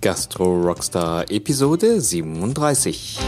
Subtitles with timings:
[0.00, 3.18] Gastro Rockstar Episode 37.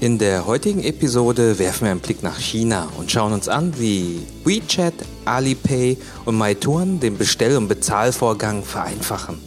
[0.00, 4.20] In der heutigen Episode werfen wir einen Blick nach China und schauen uns an, wie
[4.44, 4.94] WeChat,
[5.26, 9.38] Alipay und Meituan den Bestell- und Bezahlvorgang vereinfachen.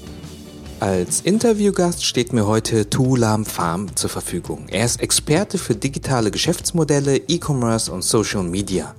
[0.79, 4.67] Als Interviewgast steht mir heute Tu Lam Farm zur Verfügung.
[4.69, 8.93] Er ist Experte für digitale Geschäftsmodelle, E-Commerce und Social Media.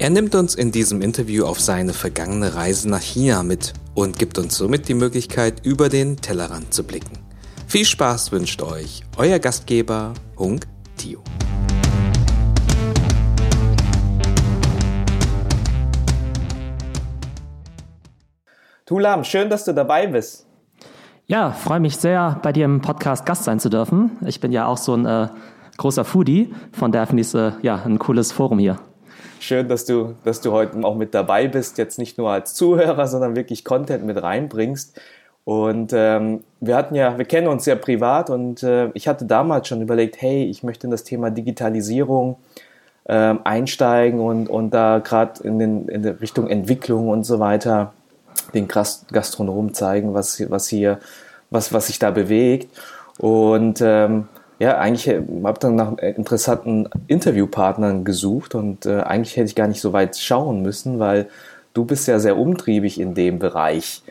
[0.00, 4.38] Er nimmt uns in diesem Interview auf seine vergangene Reise nach China mit und gibt
[4.38, 7.18] uns somit die Möglichkeit, über den Tellerrand zu blicken.
[7.66, 10.60] Viel Spaß wünscht euch euer Gastgeber Hung
[10.96, 11.22] Tio.
[18.86, 20.46] Tulam, schön, dass du dabei bist.
[21.26, 24.12] Ja, freue mich sehr, bei dir im Podcast Gast sein zu dürfen.
[24.24, 25.28] Ich bin ja auch so ein äh,
[25.76, 28.78] großer Foodie, von daher finde ich es äh, ja, ein cooles Forum hier.
[29.40, 33.06] Schön, dass du, dass du heute auch mit dabei bist, jetzt nicht nur als Zuhörer,
[33.06, 35.00] sondern wirklich Content mit reinbringst.
[35.46, 39.66] Und ähm, wir hatten ja, wir kennen uns ja privat und äh, ich hatte damals
[39.66, 42.36] schon überlegt, hey, ich möchte in das Thema Digitalisierung
[43.08, 47.94] ähm, einsteigen und, und da gerade in, in Richtung Entwicklung und so weiter
[48.52, 51.00] den Gastronomen zeigen, was, was hier,
[51.48, 52.76] was, was sich da bewegt.
[53.16, 54.28] Und ähm,
[54.60, 59.66] ja, eigentlich äh, habe dann nach interessanten Interviewpartnern gesucht und äh, eigentlich hätte ich gar
[59.66, 61.28] nicht so weit schauen müssen, weil
[61.72, 64.02] du bist ja sehr umtriebig in dem Bereich.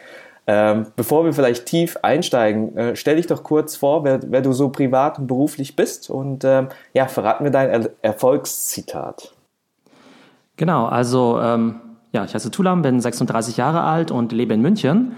[0.47, 4.51] Ähm, bevor wir vielleicht tief einsteigen, äh, stell dich doch kurz vor, wer, wer, du
[4.51, 9.35] so privat und beruflich bist und ähm, ja, verrat mir dein er Erfolgszitat.
[10.57, 11.75] Genau, also ähm,
[12.11, 15.15] ja, ich heiße Tulam, bin 36 Jahre alt und lebe in München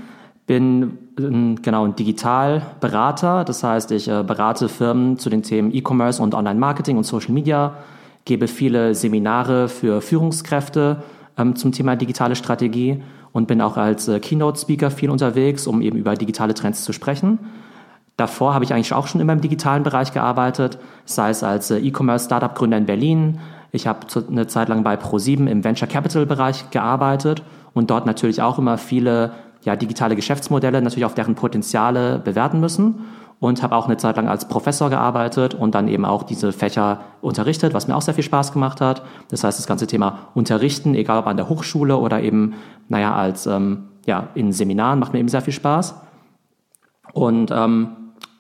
[0.52, 6.35] bin genau ein Digitalberater, das heißt, ich äh, berate Firmen zu den Themen E-Commerce und
[6.35, 7.75] Online-Marketing und Social Media,
[8.25, 11.03] gebe viele Seminare für Führungskräfte
[11.38, 15.97] ähm, zum Thema digitale Strategie und bin auch als äh, Keynote-Speaker viel unterwegs, um eben
[15.97, 17.39] über digitale Trends zu sprechen.
[18.17, 21.77] Davor habe ich eigentlich auch schon immer im digitalen Bereich gearbeitet, sei es als äh,
[21.77, 23.39] E-Commerce-Startup-Gründer in Berlin.
[23.72, 27.41] Ich habe eine Zeit lang bei Pro7 im Venture Capital-Bereich gearbeitet
[27.73, 29.31] und dort natürlich auch immer viele
[29.63, 33.05] ja, digitale Geschäftsmodelle natürlich auf deren Potenziale bewerten müssen
[33.39, 37.01] und habe auch eine Zeit lang als Professor gearbeitet und dann eben auch diese Fächer
[37.22, 39.01] unterrichtet, was mir auch sehr viel Spaß gemacht hat.
[39.29, 42.53] Das heißt, das ganze Thema Unterrichten, egal ob an der Hochschule oder eben,
[42.88, 45.95] naja, als ähm, ja, in Seminaren, macht mir eben sehr viel Spaß.
[47.13, 47.89] Und ähm,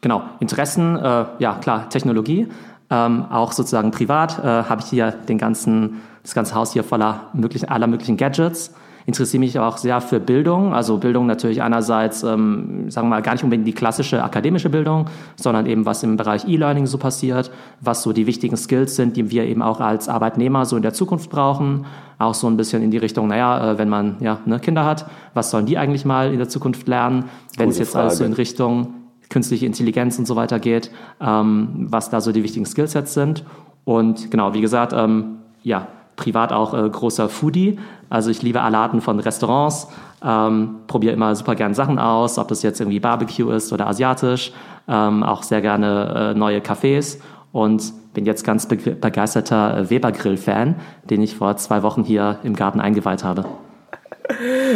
[0.01, 2.47] genau, Interessen, äh, ja klar, Technologie,
[2.91, 7.29] ähm, auch sozusagen privat äh, habe ich hier den ganzen, das ganze Haus hier voller
[7.33, 8.73] möglichen, aller möglichen Gadgets
[9.05, 10.73] interessiere mich auch sehr für Bildung.
[10.73, 15.07] Also Bildung natürlich einerseits, ähm, sagen wir mal, gar nicht unbedingt die klassische akademische Bildung,
[15.35, 19.31] sondern eben was im Bereich E-Learning so passiert, was so die wichtigen Skills sind, die
[19.31, 21.85] wir eben auch als Arbeitnehmer so in der Zukunft brauchen.
[22.19, 25.05] Auch so ein bisschen in die Richtung, naja, äh, wenn man ja, ne, Kinder hat,
[25.33, 27.25] was sollen die eigentlich mal in der Zukunft lernen?
[27.57, 28.05] Wenn Gute es jetzt Frage.
[28.05, 28.93] alles so in Richtung
[29.31, 33.43] künstliche Intelligenz und so weiter geht, ähm, was da so die wichtigen Skillsets sind.
[33.85, 35.87] Und genau, wie gesagt, ähm, ja,
[36.21, 37.79] privat auch äh, großer Foodie.
[38.09, 39.87] Also ich liebe alle Arten von Restaurants,
[40.23, 44.53] ähm, probiere immer super gern Sachen aus, ob das jetzt irgendwie Barbecue ist oder asiatisch,
[44.87, 47.17] ähm, auch sehr gerne äh, neue Cafés
[47.51, 50.75] und bin jetzt ganz be begeisterter äh, Weber-Grill-Fan,
[51.09, 53.45] den ich vor zwei Wochen hier im Garten eingeweiht habe.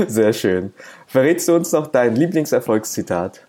[0.07, 0.73] Sehr schön.
[1.05, 3.45] Verrätst du uns noch dein Lieblingserfolgszitat?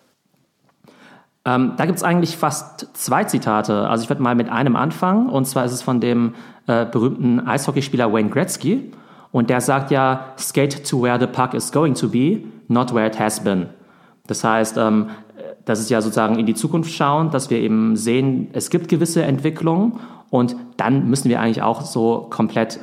[1.46, 3.88] Ähm, da gibt es eigentlich fast zwei Zitate.
[3.88, 5.28] Also ich würde mal mit einem anfangen.
[5.30, 6.34] Und zwar ist es von dem
[6.66, 8.90] äh, berühmten Eishockeyspieler Wayne Gretzky.
[9.32, 13.06] Und der sagt ja, skate to where the puck is going to be, not where
[13.06, 13.66] it has been.
[14.26, 15.10] Das heißt, ähm,
[15.64, 19.24] das ist ja sozusagen in die Zukunft schauen, dass wir eben sehen, es gibt gewisse
[19.24, 20.00] Entwicklungen
[20.30, 22.80] und dann müssen wir eigentlich auch so komplett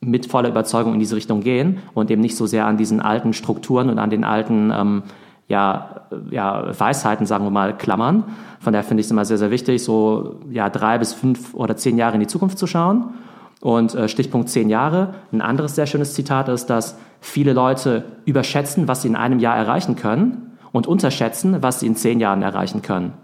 [0.00, 3.32] mit voller Überzeugung in diese Richtung gehen und eben nicht so sehr an diesen alten
[3.32, 5.02] Strukturen und an den alten ähm,
[5.48, 8.24] ja, ja, Weisheiten, sagen wir mal, klammern.
[8.60, 11.76] Von daher finde ich es immer sehr, sehr wichtig, so ja, drei bis fünf oder
[11.76, 13.14] zehn Jahre in die Zukunft zu schauen.
[13.60, 15.14] Und äh, Stichpunkt zehn Jahre.
[15.32, 19.56] Ein anderes sehr schönes Zitat ist, dass viele Leute überschätzen, was sie in einem Jahr
[19.56, 23.14] erreichen können und unterschätzen, was sie in zehn Jahren erreichen können.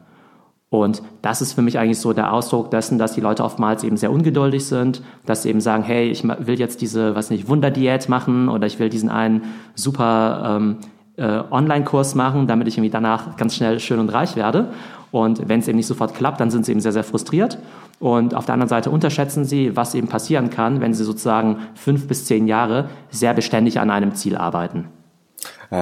[0.70, 3.96] Und das ist für mich eigentlich so der Ausdruck dessen, dass die Leute oftmals eben
[3.96, 8.08] sehr ungeduldig sind, dass sie eben sagen, hey, ich will jetzt diese, was nicht, Wunderdiät
[8.08, 9.42] machen oder ich will diesen einen
[9.76, 10.78] super ähm,
[11.16, 14.68] äh, Online-Kurs machen, damit ich irgendwie danach ganz schnell schön und reich werde.
[15.10, 17.58] Und wenn es eben nicht sofort klappt, dann sind sie eben sehr, sehr frustriert.
[18.00, 22.08] Und auf der anderen Seite unterschätzen sie, was eben passieren kann, wenn sie sozusagen fünf
[22.08, 24.88] bis zehn Jahre sehr beständig an einem Ziel arbeiten.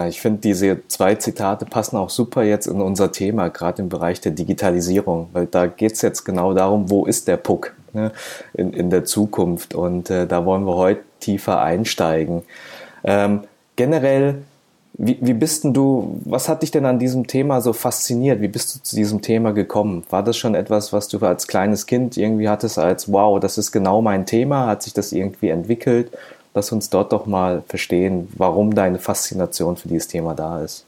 [0.09, 4.21] Ich finde, diese zwei Zitate passen auch super jetzt in unser Thema, gerade im Bereich
[4.21, 8.13] der Digitalisierung, weil da geht es jetzt genau darum, wo ist der Puck ne,
[8.55, 12.43] in, in der Zukunft und äh, da wollen wir heute tiefer einsteigen.
[13.05, 13.41] Ähm,
[13.77, 14.43] generell
[14.95, 18.41] Wie, wie bist denn du, was hat dich denn an diesem Thema so fasziniert?
[18.43, 20.05] Wie bist du zu diesem Thema gekommen?
[20.11, 23.73] War das schon etwas, was du als kleines Kind irgendwie hattest, als wow, das ist
[23.73, 24.67] genau mein Thema?
[24.67, 26.13] Hat sich das irgendwie entwickelt?
[26.55, 30.85] Lass uns dort doch mal verstehen, warum deine Faszination für dieses Thema da ist.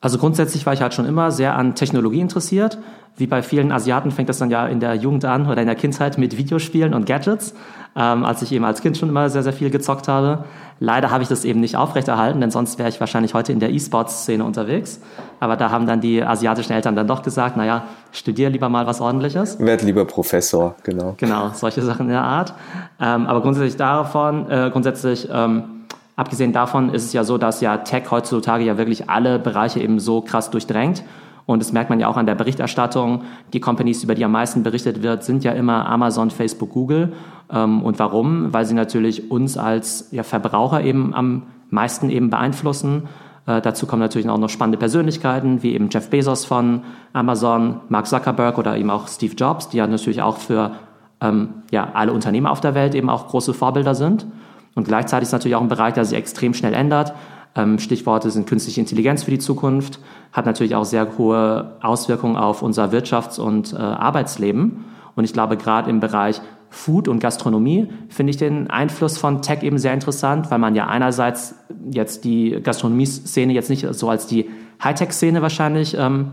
[0.00, 2.78] Also grundsätzlich war ich halt schon immer sehr an Technologie interessiert.
[3.16, 5.76] Wie bei vielen Asiaten fängt das dann ja in der Jugend an oder in der
[5.76, 7.54] Kindheit mit Videospielen und Gadgets,
[7.96, 10.44] ähm, als ich eben als Kind schon immer sehr, sehr viel gezockt habe.
[10.78, 13.70] Leider habe ich das eben nicht aufrechterhalten, denn sonst wäre ich wahrscheinlich heute in der
[13.70, 15.00] E-Sports-Szene unterwegs.
[15.40, 19.00] Aber da haben dann die asiatischen Eltern dann doch gesagt, naja, studier lieber mal was
[19.00, 19.58] ordentliches.
[19.58, 21.14] Werd lieber Professor, genau.
[21.16, 22.52] Genau, solche Sachen in der Art.
[23.00, 25.76] Ähm, aber grundsätzlich davon, äh, grundsätzlich ähm,
[26.16, 30.00] Abgesehen davon ist es ja so, dass ja Tech heutzutage ja wirklich alle Bereiche eben
[30.00, 31.04] so krass durchdrängt.
[31.44, 33.22] Und das merkt man ja auch an der Berichterstattung.
[33.52, 37.12] Die Companies, über die am meisten berichtet wird, sind ja immer Amazon, Facebook, Google.
[37.50, 38.52] Ähm, und warum?
[38.52, 43.08] Weil sie natürlich uns als ja, Verbraucher eben am meisten eben beeinflussen.
[43.46, 46.82] Äh, dazu kommen natürlich auch noch spannende Persönlichkeiten, wie eben Jeff Bezos von
[47.12, 50.72] Amazon, Mark Zuckerberg oder eben auch Steve Jobs, die ja natürlich auch für
[51.20, 54.26] ähm, ja, alle Unternehmer auf der Welt eben auch große Vorbilder sind.
[54.74, 57.14] Und gleichzeitig ist natürlich auch ein Bereich, der sich extrem schnell ändert.
[57.54, 59.98] Ähm, Stichworte sind künstliche Intelligenz für die Zukunft,
[60.32, 64.84] hat natürlich auch sehr hohe Auswirkungen auf unser Wirtschafts- und äh, Arbeitsleben.
[65.14, 69.62] Und ich glaube, gerade im Bereich Food und Gastronomie finde ich den Einfluss von Tech
[69.62, 71.54] eben sehr interessant, weil man ja einerseits
[71.90, 74.50] jetzt die Gastronomie-Szene jetzt nicht so als die
[74.82, 76.32] Hightech-Szene wahrscheinlich ähm,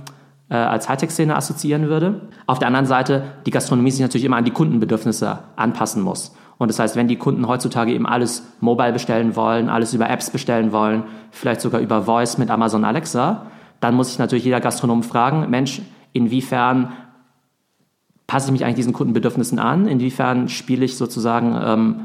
[0.49, 2.21] äh, als Hightech-Szene assoziieren würde.
[2.45, 6.35] Auf der anderen Seite, die Gastronomie sich natürlich immer an die Kundenbedürfnisse anpassen muss.
[6.57, 10.29] Und das heißt, wenn die Kunden heutzutage eben alles mobile bestellen wollen, alles über Apps
[10.29, 13.47] bestellen wollen, vielleicht sogar über Voice mit Amazon Alexa,
[13.79, 15.81] dann muss sich natürlich jeder Gastronom fragen, Mensch,
[16.13, 16.93] inwiefern
[18.27, 19.87] passe ich mich eigentlich diesen Kundenbedürfnissen an?
[19.87, 21.95] Inwiefern spiele ich sozusagen ähm,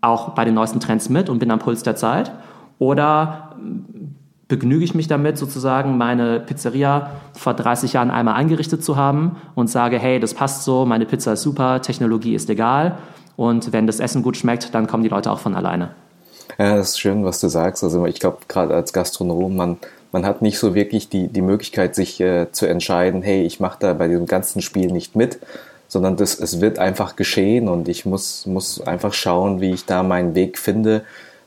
[0.00, 2.32] auch bei den neuesten Trends mit und bin am Puls der Zeit?
[2.78, 3.56] Oder
[4.48, 9.68] begnüge ich mich damit, sozusagen meine Pizzeria vor 30 Jahren einmal eingerichtet zu haben und
[9.68, 12.98] sage, hey, das passt so, meine Pizza ist super, Technologie ist egal
[13.36, 15.90] und wenn das Essen gut schmeckt, dann kommen die Leute auch von alleine.
[16.58, 17.84] Ja, das ist schön, was du sagst.
[17.84, 19.76] Also ich glaube, gerade als Gastronom, man,
[20.12, 23.76] man hat nicht so wirklich die, die Möglichkeit, sich äh, zu entscheiden, hey, ich mache
[23.78, 25.38] da bei diesem ganzen Spiel nicht mit,
[25.88, 30.02] sondern das, es wird einfach geschehen und ich muss, muss einfach schauen, wie ich da
[30.02, 31.02] meinen Weg finde,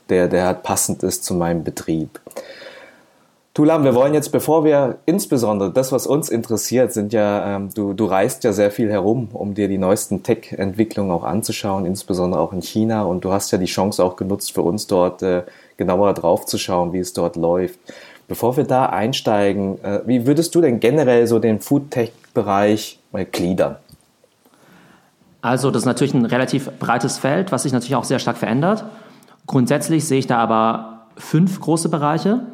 [0.08, 2.20] der, der halt passend ist zu meinem Betrieb.
[3.54, 7.92] Tulam, wir wollen jetzt, bevor wir insbesondere das, was uns interessiert, sind ja, ähm, du,
[7.92, 12.54] du reist ja sehr viel herum, um dir die neuesten Tech-Entwicklungen auch anzuschauen, insbesondere auch
[12.54, 13.02] in China.
[13.02, 15.42] Und du hast ja die Chance auch genutzt, für uns dort äh,
[15.76, 17.78] genauer draufzuschauen, wie es dort läuft.
[18.26, 23.76] Bevor wir da einsteigen, äh, wie würdest du denn generell so den Food-Tech-Bereich mal gliedern?
[25.42, 28.84] Also, das ist natürlich ein relativ breites Feld, was sich natürlich auch sehr stark verändert.
[29.46, 32.46] Grundsätzlich sehe ich da aber fünf große Bereiche.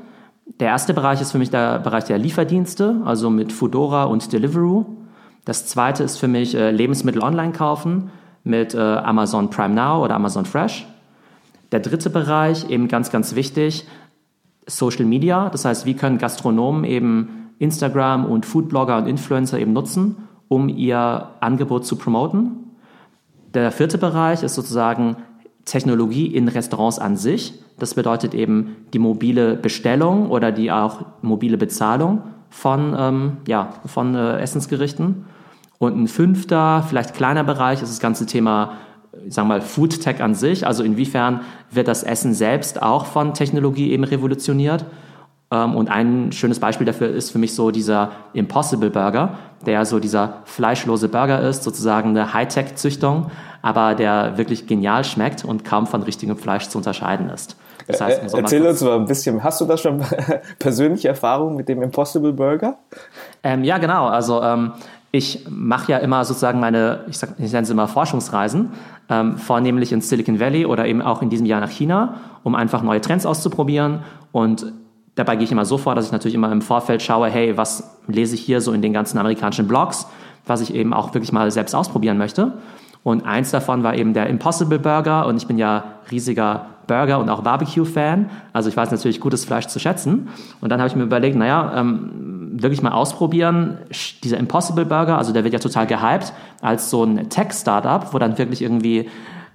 [0.58, 4.86] Der erste Bereich ist für mich der Bereich der Lieferdienste, also mit Foodora und Deliveroo.
[5.44, 8.10] Das zweite ist für mich äh, Lebensmittel online kaufen
[8.42, 10.86] mit äh, Amazon Prime Now oder Amazon Fresh.
[11.72, 13.86] Der dritte Bereich, eben ganz, ganz wichtig,
[14.66, 15.50] Social Media.
[15.50, 20.16] Das heißt, wie können Gastronomen eben Instagram und Foodblogger und Influencer eben nutzen,
[20.48, 22.67] um ihr Angebot zu promoten.
[23.54, 25.16] Der vierte Bereich ist sozusagen
[25.64, 27.54] Technologie in Restaurants an sich.
[27.78, 34.14] Das bedeutet eben die mobile Bestellung oder die auch mobile Bezahlung von, ähm, ja, von
[34.14, 35.26] äh, Essensgerichten.
[35.78, 38.72] Und ein fünfter, vielleicht kleiner Bereich ist das ganze Thema,
[39.28, 40.66] sagen wir mal, Food Tech an sich.
[40.66, 44.84] Also inwiefern wird das Essen selbst auch von Technologie eben revolutioniert?
[45.50, 49.98] Ähm, und ein schönes Beispiel dafür ist für mich so dieser Impossible Burger, der so
[49.98, 53.30] dieser fleischlose Burger ist, sozusagen eine Hightech-Züchtung,
[53.62, 57.56] aber der wirklich genial schmeckt und kaum von richtigem Fleisch zu unterscheiden ist.
[57.86, 60.02] Das heißt, äh, Erzähl uns mal ein bisschen, hast du da schon
[60.58, 62.76] persönliche Erfahrungen mit dem Impossible Burger?
[63.42, 64.06] Ähm, ja, genau.
[64.06, 64.72] Also ähm,
[65.10, 68.72] ich mache ja immer sozusagen meine, ich, sag, ich nenne es immer Forschungsreisen,
[69.08, 72.82] ähm, vornehmlich in Silicon Valley oder eben auch in diesem Jahr nach China, um einfach
[72.82, 74.00] neue Trends auszuprobieren
[74.32, 74.70] und
[75.18, 77.98] Dabei gehe ich immer so vor, dass ich natürlich immer im Vorfeld schaue, hey, was
[78.06, 80.06] lese ich hier so in den ganzen amerikanischen Blogs,
[80.46, 82.52] was ich eben auch wirklich mal selbst ausprobieren möchte.
[83.02, 87.28] Und eins davon war eben der Impossible Burger und ich bin ja riesiger Burger- und
[87.30, 88.30] auch Barbecue-Fan.
[88.52, 90.28] Also ich weiß natürlich gutes Fleisch zu schätzen.
[90.60, 93.78] Und dann habe ich mir überlegt, naja, ähm, wirklich mal ausprobieren.
[94.22, 96.32] Dieser Impossible Burger, also der wird ja total gehypt
[96.62, 99.08] als so ein Tech-Startup, wo dann wirklich irgendwie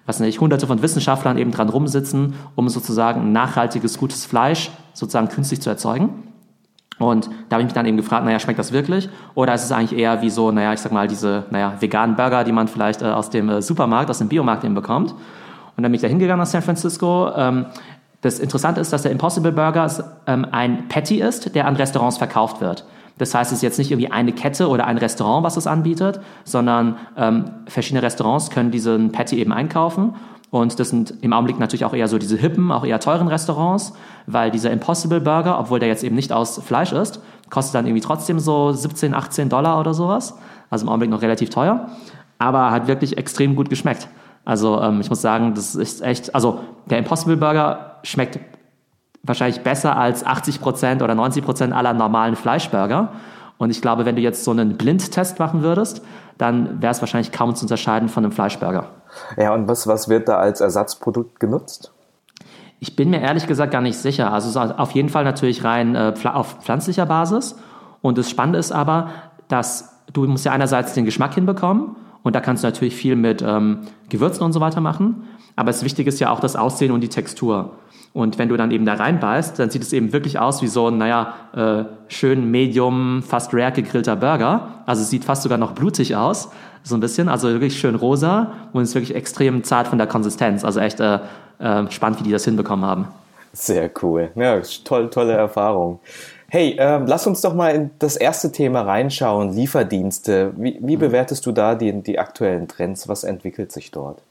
[0.05, 5.62] was nicht, hunderte von Wissenschaftlern eben dran rumsitzen, um sozusagen nachhaltiges, gutes Fleisch sozusagen künstlich
[5.62, 6.10] zu erzeugen.
[7.00, 9.10] Und da habe ich mich dann eben gefragt, naja, schmeckt das wirklich?
[9.33, 12.43] Oder ist es eigentlich eher wie so, naja, ich sag mal, diese, naja, veganen Burger,
[12.43, 15.12] die man vielleicht äh, aus dem äh, Supermarkt, aus dem Biomarkt eben bekommt?
[15.12, 17.65] Und dann bin ich da hingegangen nach San Francisco, ähm,
[18.22, 19.88] Das Interessante ist, dass der Impossible Burger
[20.27, 22.86] ähm, ein Patty ist, der an Restaurants verkauft wird.
[23.17, 26.20] Das heißt, es ist jetzt nicht irgendwie eine Kette oder ein Restaurant, was es anbietet,
[26.46, 30.15] sondern ähm, verschiedene Restaurants können diesen Patty eben einkaufen.
[30.50, 33.93] Und das sind im Augenblick natürlich auch eher so diese hippen, auch eher teuren Restaurants,
[34.27, 38.01] weil dieser Impossible Burger, obwohl der jetzt eben nicht aus Fleisch ist, kostet dann irgendwie
[38.01, 40.38] trotzdem so 17, 18 Dollar oder sowas.
[40.70, 41.88] Also im Augenblick noch relativ teuer,
[42.39, 44.08] aber hat wirklich extrem gut geschmeckt.
[44.46, 48.39] Also ähm, ich muss sagen, das ist echt, also der Impossible Burger schmeckt
[49.24, 53.13] wahrscheinlich besser als 80 Prozent oder 90 Prozent aller normalen Fleischburger.
[53.58, 56.01] Und ich glaube, wenn du jetzt so einen Blindtest machen würdest,
[56.38, 58.88] dann wäre es wahrscheinlich kaum zu unterscheiden von einem Fleischburger.
[59.38, 61.94] Ja, und was, was wird da als Ersatzprodukt genutzt?
[62.80, 64.34] Ich bin mir ehrlich gesagt gar nicht sicher.
[64.34, 67.56] Also auf jeden Fall natürlich rein äh, auf pflanzlicher Basis.
[68.01, 69.10] Und das Spannende ist aber,
[69.48, 73.42] dass du musst ja einerseits den Geschmack hinbekommen und da kannst du natürlich viel mit
[73.42, 75.27] ähm, Gewürzen und so weiter machen.
[75.55, 77.72] Aber das Wichtige ist ja auch das Aussehen und die Textur.
[78.13, 80.88] Und wenn du dann eben da reinbeißt, dann sieht es eben wirklich aus wie so
[80.88, 84.83] ein, naja, äh, schön medium, fast rare gegrillter Burger.
[84.86, 86.50] Also es sieht fast sogar noch blutig aus,
[86.83, 87.27] so ein bisschen.
[87.27, 90.63] Also wirklich schön rosa und ist wirklich extrem zart von der Konsistenz.
[90.63, 91.19] Also echt äh,
[91.60, 93.07] äh, spannend, wie die das hinbekommen haben.
[93.51, 94.31] Sehr cool.
[94.36, 96.00] Ja, toll, tolle Erfahrung.
[96.50, 100.53] Hey, äh, lass uns doch mal in das erste Thema reinschauen, Lieferdienste.
[100.55, 103.07] Wie, wie bewertest du da die, die aktuellen Trends?
[103.07, 104.22] Was entwickelt sich dort?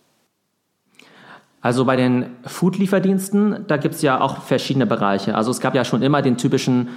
[1.62, 5.36] Also bei den Food-Lieferdiensten, da gibt es ja auch verschiedene Bereiche.
[5.36, 6.88] Also es gab ja schon immer den typischen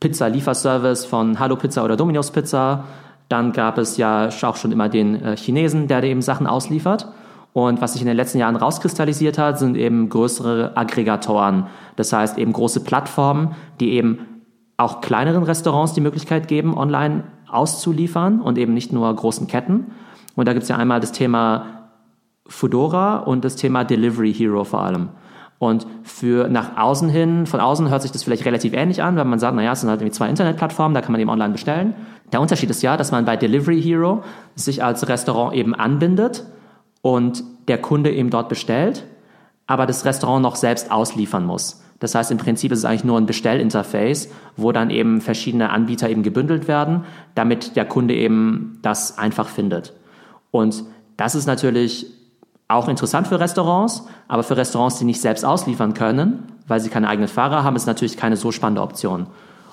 [0.00, 2.84] Pizza-Lieferservice von Hallo Pizza oder Domino's Pizza.
[3.28, 7.06] Dann gab es ja auch schon immer den äh, Chinesen, der eben Sachen ausliefert.
[7.52, 11.66] Und was sich in den letzten Jahren rauskristallisiert hat, sind eben größere Aggregatoren.
[11.96, 14.20] Das heißt eben große Plattformen, die eben
[14.78, 19.92] auch kleineren Restaurants die Möglichkeit geben, online auszuliefern und eben nicht nur großen Ketten.
[20.34, 21.73] Und da gibt es ja einmal das Thema
[22.46, 25.08] Fedora und das Thema Delivery Hero vor allem.
[25.58, 29.28] Und für nach außen hin, von außen hört sich das vielleicht relativ ähnlich an, wenn
[29.28, 31.94] man sagt, naja, es sind halt irgendwie zwei Internetplattformen, da kann man eben online bestellen.
[32.32, 34.22] Der Unterschied ist ja, dass man bei Delivery Hero
[34.56, 36.44] sich als Restaurant eben anbindet
[37.02, 39.06] und der Kunde eben dort bestellt,
[39.66, 41.82] aber das Restaurant noch selbst ausliefern muss.
[42.00, 46.10] Das heißt, im Prinzip ist es eigentlich nur ein Bestellinterface, wo dann eben verschiedene Anbieter
[46.10, 49.94] eben gebündelt werden, damit der Kunde eben das einfach findet.
[50.50, 50.84] Und
[51.16, 52.06] das ist natürlich
[52.68, 57.08] auch interessant für Restaurants, aber für Restaurants, die nicht selbst ausliefern können, weil sie keine
[57.08, 59.26] eigenen Fahrer haben, ist natürlich keine so spannende Option.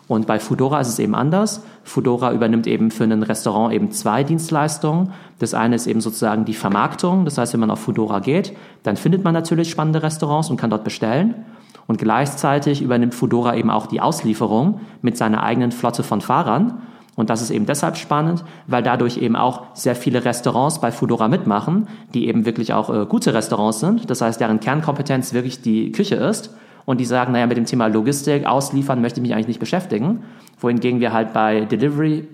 [0.07, 1.63] Und bei Foodora ist es eben anders.
[1.83, 5.13] Foodora übernimmt eben für ein Restaurant eben zwei Dienstleistungen.
[5.39, 7.24] Das eine ist eben sozusagen die Vermarktung.
[7.24, 10.69] Das heißt, wenn man auf Foodora geht, dann findet man natürlich spannende Restaurants und kann
[10.69, 11.45] dort bestellen.
[11.88, 16.81] Und gleichzeitig übernimmt Foodora eben auch die Auslieferung mit seiner eigenen Flotte von Fahrern.
[17.22, 21.28] Und das ist eben deshalb spannend, weil dadurch eben auch sehr viele Restaurants bei Foodora
[21.28, 24.10] mitmachen, die eben wirklich auch äh, gute Restaurants sind.
[24.10, 26.56] Das heißt, deren Kernkompetenz wirklich die Küche ist.
[26.86, 30.24] Und die sagen, naja, mit dem Thema Logistik, Ausliefern möchte ich mich eigentlich nicht beschäftigen.
[30.60, 32.28] Wohingegen wir halt bei Delivery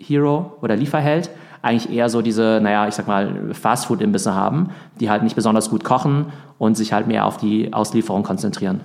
[0.00, 1.28] Hero oder Lieferheld
[1.60, 5.84] eigentlich eher so diese, naja, ich sag mal, Fastfood-Imbisse haben, die halt nicht besonders gut
[5.84, 8.80] kochen und sich halt mehr auf die Auslieferung konzentrieren.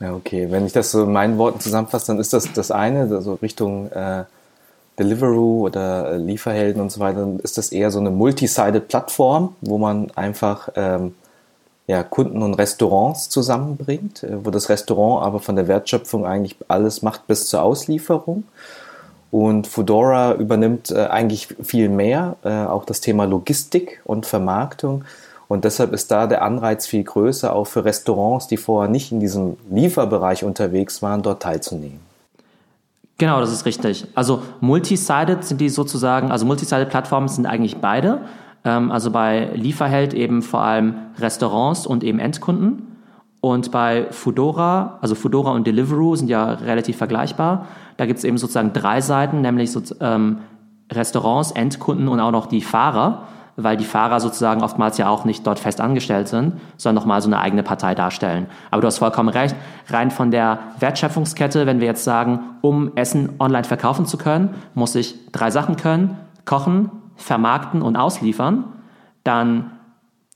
[0.00, 0.50] Ja, okay.
[0.50, 3.90] Wenn ich das so in meinen Worten zusammenfasse, dann ist das das eine, also Richtung
[3.92, 4.24] äh,
[4.98, 9.54] Deliveroo oder äh, Lieferhelden und so weiter, dann ist das eher so eine multi-sided Plattform,
[9.60, 11.14] wo man einfach ähm,
[11.86, 17.02] ja, Kunden und Restaurants zusammenbringt, äh, wo das Restaurant aber von der Wertschöpfung eigentlich alles
[17.02, 18.44] macht bis zur Auslieferung.
[19.30, 25.04] Und Fedora übernimmt äh, eigentlich viel mehr, äh, auch das Thema Logistik und Vermarktung.
[25.52, 29.20] Und deshalb ist da der Anreiz viel größer, auch für Restaurants, die vorher nicht in
[29.20, 32.00] diesem Lieferbereich unterwegs waren, dort teilzunehmen.
[33.18, 34.06] Genau, das ist richtig.
[34.14, 38.22] Also multi-sided sind die sozusagen, also multi-sided Plattformen sind eigentlich beide.
[38.64, 42.96] Ähm, also bei Lieferheld eben vor allem Restaurants und eben Endkunden.
[43.42, 47.66] Und bei Foodora, also Foodora und Deliveroo sind ja relativ vergleichbar.
[47.98, 50.38] Da gibt es eben sozusagen drei Seiten, nämlich so, ähm,
[50.90, 53.24] Restaurants, Endkunden und auch noch die Fahrer
[53.62, 57.28] weil die Fahrer sozusagen oftmals ja auch nicht dort fest angestellt sind, sondern nochmal so
[57.28, 58.46] eine eigene Partei darstellen.
[58.70, 59.54] Aber du hast vollkommen recht,
[59.88, 64.94] rein von der Wertschöpfungskette, wenn wir jetzt sagen, um Essen online verkaufen zu können, muss
[64.94, 68.64] ich drei Sachen können, kochen, vermarkten und ausliefern,
[69.24, 69.72] dann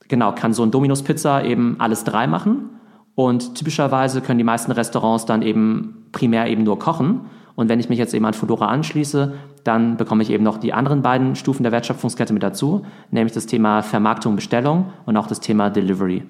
[0.09, 2.71] genau kann so ein Domino's Pizza eben alles drei machen.
[3.15, 7.23] Und typischerweise können die meisten Restaurants dann eben primär eben nur kochen
[7.57, 9.33] und wenn ich mich jetzt eben an Fedora anschließe,
[9.65, 13.47] dann bekomme ich eben noch die anderen beiden Stufen der Wertschöpfungskette mit dazu, nämlich das
[13.47, 16.23] Thema Vermarktung, Bestellung und auch das Thema Delivery.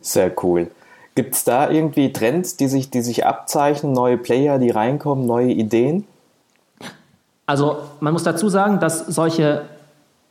[0.00, 0.70] Sehr cool.
[1.14, 5.52] Gibt es da irgendwie Trends, die sich, die sich abzeichnen, neue Player, die reinkommen, neue
[5.52, 6.06] Ideen?
[7.44, 9.62] Also man muss dazu sagen, dass solche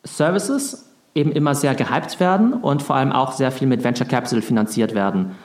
[0.03, 4.41] Services eben immer sehr gehypt werden und vor allem auch sehr viel mit Venture Capital
[4.41, 5.35] finanziert werden.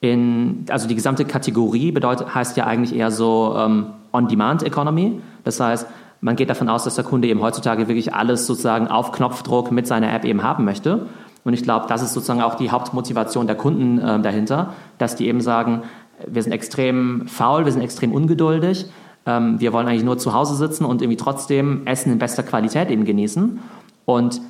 [0.00, 5.20] In, also die gesamte Kategorie bedeutet, heißt ja eigentlich eher so ähm, On-Demand-Economy.
[5.44, 5.86] Das heißt,
[6.20, 9.86] man geht davon aus, dass der Kunde eben heutzutage wirklich alles sozusagen auf Knopfdruck mit
[9.86, 11.06] seiner App eben haben möchte.
[11.44, 15.26] Und ich glaube, das ist sozusagen auch die Hauptmotivation der Kunden äh, dahinter, dass die
[15.26, 15.82] eben sagen,
[16.26, 18.86] wir sind extrem faul, wir sind extrem ungeduldig,
[19.24, 22.90] ähm, wir wollen eigentlich nur zu Hause sitzen und irgendwie trotzdem Essen in bester Qualität
[22.90, 23.58] eben genießen.
[24.04, 24.40] Und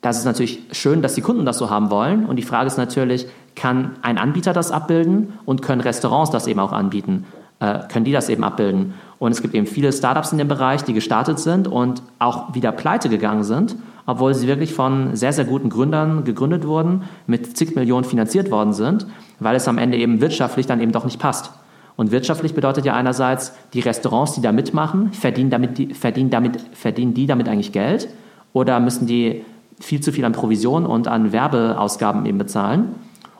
[0.00, 2.26] das ist natürlich schön, dass die Kunden das so haben wollen.
[2.26, 6.60] Und die Frage ist natürlich, kann ein Anbieter das abbilden und können Restaurants das eben
[6.60, 7.26] auch anbieten?
[7.60, 8.94] Äh, können die das eben abbilden?
[9.18, 12.72] Und es gibt eben viele Startups in dem Bereich, die gestartet sind und auch wieder
[12.72, 17.76] pleite gegangen sind, obwohl sie wirklich von sehr, sehr guten Gründern gegründet wurden, mit zig
[17.76, 19.06] Millionen finanziert worden sind,
[19.38, 21.52] weil es am Ende eben wirtschaftlich dann eben doch nicht passt.
[21.94, 27.14] Und wirtschaftlich bedeutet ja einerseits, die Restaurants, die da mitmachen, verdienen, damit, verdienen, damit, verdienen
[27.14, 28.08] die damit eigentlich Geld
[28.52, 29.44] oder müssen die
[29.78, 32.94] viel zu viel an Provision und an Werbeausgaben eben bezahlen.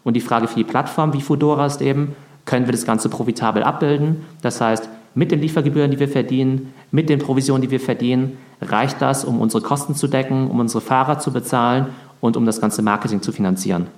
[0.04, 3.62] Und die Frage für die Plattform wie Foodora ist eben, können wir das Ganze profitabel
[3.62, 4.24] abbilden?
[4.42, 9.00] Das heißt, mit den Liefergebühren, die wir verdienen, mit den Provisionen, die wir verdienen, reicht
[9.02, 11.86] das, um unsere Kosten zu decken, um unsere Fahrer zu bezahlen
[12.20, 13.88] und um das ganze Marketing zu finanzieren.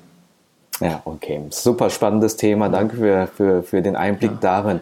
[0.80, 1.40] Ja, okay.
[1.50, 2.68] Super spannendes Thema.
[2.68, 4.38] Danke für, für, für den Einblick ja.
[4.40, 4.80] darin.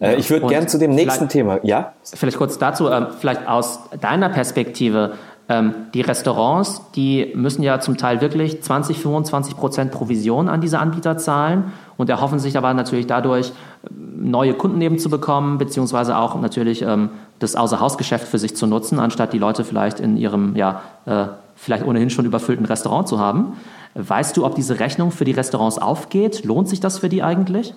[0.00, 1.60] Äh, ich würde gern zu dem nächsten Thema.
[1.62, 1.92] Ja?
[2.02, 5.14] Vielleicht kurz dazu, äh, vielleicht aus deiner Perspektive.
[5.48, 10.78] Ähm, die Restaurants, die müssen ja zum Teil wirklich 20, 25 Prozent Provision an diese
[10.78, 13.52] Anbieter zahlen und erhoffen sich aber natürlich dadurch,
[13.90, 17.10] neue Kunden eben zu bekommen, beziehungsweise auch natürlich ähm,
[17.40, 21.84] das Außerhausgeschäft für sich zu nutzen, anstatt die Leute vielleicht in ihrem, ja, äh, vielleicht
[21.84, 23.54] ohnehin schon überfüllten Restaurant zu haben.
[23.94, 26.44] Weißt du, ob diese Rechnung für die Restaurants aufgeht?
[26.44, 27.74] Lohnt sich das für die eigentlich?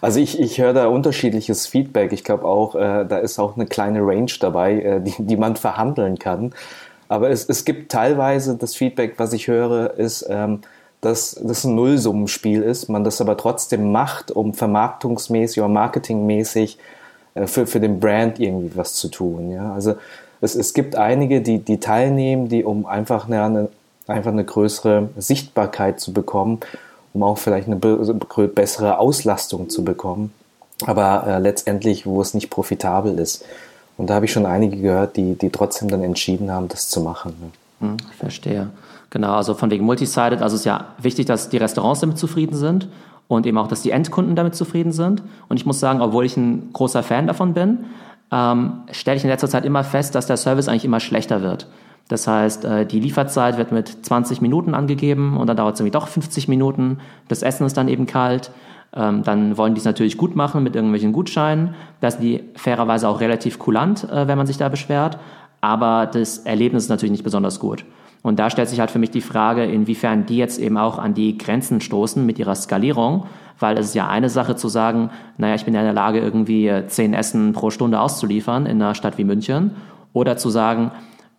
[0.00, 2.12] Also ich, ich höre da unterschiedliches Feedback.
[2.12, 5.56] Ich glaube auch, äh, da ist auch eine kleine Range dabei, äh, die, die man
[5.56, 6.52] verhandeln kann.
[7.12, 10.60] Aber es, es gibt teilweise das Feedback, was ich höre, ist, ähm,
[11.02, 16.78] dass das ein Nullsummenspiel ist, man das aber trotzdem macht, um vermarktungsmäßig oder marketingmäßig
[17.34, 19.52] äh, für, für den Brand irgendwie was zu tun.
[19.52, 19.74] Ja?
[19.74, 19.96] Also
[20.40, 23.68] es, es gibt einige, die, die teilnehmen, die um einfach eine,
[24.06, 26.60] einfach eine größere Sichtbarkeit zu bekommen,
[27.12, 30.32] um auch vielleicht eine bessere Auslastung zu bekommen,
[30.86, 33.44] aber äh, letztendlich, wo es nicht profitabel ist.
[33.96, 37.00] Und da habe ich schon einige gehört, die, die trotzdem dann entschieden haben, das zu
[37.00, 37.34] machen.
[37.40, 37.88] Ne?
[37.88, 38.70] Hm, verstehe.
[39.10, 42.56] Genau, also von wegen Multisided, also es ist ja wichtig, dass die Restaurants damit zufrieden
[42.56, 42.88] sind
[43.28, 45.22] und eben auch, dass die Endkunden damit zufrieden sind.
[45.48, 47.84] Und ich muss sagen, obwohl ich ein großer Fan davon bin,
[48.30, 51.66] ähm, stelle ich in letzter Zeit immer fest, dass der Service eigentlich immer schlechter wird.
[52.08, 55.92] Das heißt, äh, die Lieferzeit wird mit 20 Minuten angegeben und dann dauert es irgendwie
[55.92, 56.98] doch 50 Minuten.
[57.28, 58.50] Das Essen ist dann eben kalt.
[58.94, 61.74] Ähm, dann wollen die es natürlich gut machen mit irgendwelchen Gutscheinen.
[62.00, 65.18] Da sind die fairerweise auch relativ kulant, äh, wenn man sich da beschwert.
[65.60, 67.84] Aber das Erlebnis ist natürlich nicht besonders gut.
[68.22, 71.14] Und da stellt sich halt für mich die Frage, inwiefern die jetzt eben auch an
[71.14, 73.26] die Grenzen stoßen mit ihrer Skalierung,
[73.58, 76.20] weil es ist ja eine Sache zu sagen, naja, ich bin ja in der Lage,
[76.20, 79.72] irgendwie äh, zehn Essen pro Stunde auszuliefern in einer Stadt wie München,
[80.12, 80.90] oder zu sagen,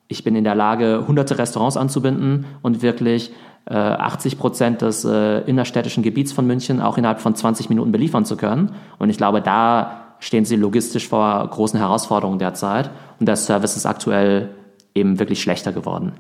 [0.08, 3.32] ich bin in der Lage, hunderte Restaurants anzubinden und wirklich
[3.66, 8.26] 80 äh, Prozent des äh, innerstädtischen Gebiets von München auch innerhalb von 20 Minuten beliefern
[8.26, 8.76] zu können.
[9.00, 12.90] Und ich glaube, da stehen sie logistisch vor großen Herausforderungen derzeit.
[13.20, 14.50] Und der Service ist aktuell
[14.96, 16.14] eben wirklich schlechter geworden.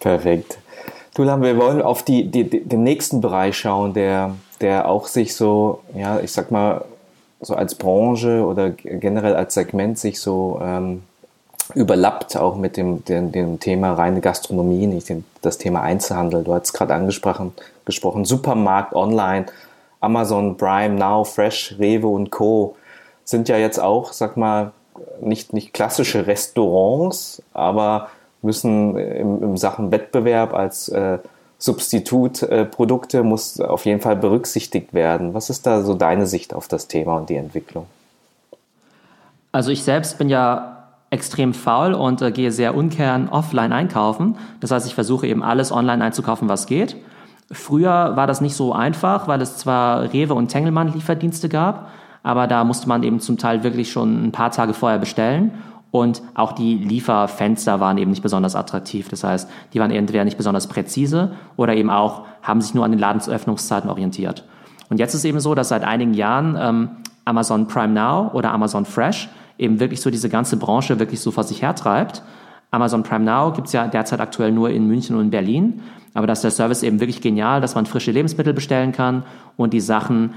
[0.00, 0.58] Perfekt.
[1.14, 5.80] Tulam, wir wollen auf die, die, den nächsten Bereich schauen, der, der auch sich so,
[5.96, 6.84] ja, ich sag mal,
[7.40, 11.02] so als Branche oder generell als Segment sich so ähm,
[11.74, 16.44] überlappt auch mit dem, dem, dem Thema reine Gastronomie, nicht dem, das Thema Einzelhandel.
[16.44, 17.52] Du hast gerade angesprochen,
[17.84, 19.46] gesprochen, Supermarkt, Online,
[20.00, 22.76] Amazon, Prime, Now, Fresh, Rewe und Co.
[23.24, 24.72] sind ja jetzt auch, sag mal,
[25.20, 28.08] nicht, nicht klassische Restaurants, aber
[28.42, 31.18] müssen im, im Sachen Wettbewerb als äh,
[31.58, 35.34] Substitutprodukte äh, muss auf jeden Fall berücksichtigt werden.
[35.34, 37.86] Was ist da so deine Sicht auf das Thema und die Entwicklung?
[39.50, 40.77] Also ich selbst bin ja
[41.10, 44.36] extrem faul und äh, gehe sehr ungern offline einkaufen.
[44.60, 46.96] Das heißt, ich versuche eben alles online einzukaufen, was geht.
[47.50, 51.90] Früher war das nicht so einfach, weil es zwar Rewe und Tengelmann Lieferdienste gab,
[52.22, 55.52] aber da musste man eben zum Teil wirklich schon ein paar Tage vorher bestellen.
[55.90, 59.08] Und auch die Lieferfenster waren eben nicht besonders attraktiv.
[59.08, 62.90] Das heißt, die waren entweder nicht besonders präzise oder eben auch haben sich nur an
[62.90, 64.44] den Ladensöffnungszeiten orientiert.
[64.90, 66.90] Und jetzt ist eben so, dass seit einigen Jahren ähm,
[67.24, 71.44] Amazon Prime Now oder Amazon Fresh eben wirklich so diese ganze Branche wirklich so vor
[71.44, 72.22] sich hertreibt.
[72.70, 75.82] Amazon Prime Now gibt es ja derzeit aktuell nur in München und in Berlin,
[76.14, 79.24] aber da ist der Service eben wirklich genial, dass man frische Lebensmittel bestellen kann
[79.56, 80.34] und die Sachen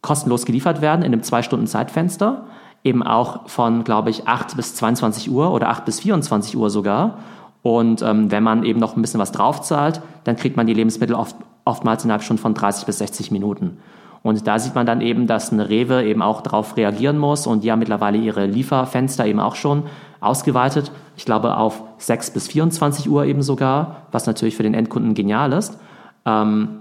[0.00, 2.46] kostenlos geliefert werden in einem zwei Stunden Zeitfenster,
[2.82, 7.18] eben auch von, glaube ich, 8 bis 22 Uhr oder 8 bis 24 Uhr sogar.
[7.62, 11.14] Und ähm, wenn man eben noch ein bisschen was draufzahlt, dann kriegt man die Lebensmittel
[11.14, 13.78] oft oftmals innerhalb schon von 30 bis 60 Minuten.
[14.24, 17.62] Und da sieht man dann eben, dass eine Rewe eben auch darauf reagieren muss und
[17.62, 19.82] die haben mittlerweile ihre Lieferfenster eben auch schon
[20.18, 20.90] ausgeweitet.
[21.14, 25.52] Ich glaube auf 6 bis 24 Uhr eben sogar, was natürlich für den Endkunden genial
[25.52, 25.78] ist.
[26.24, 26.80] Ähm,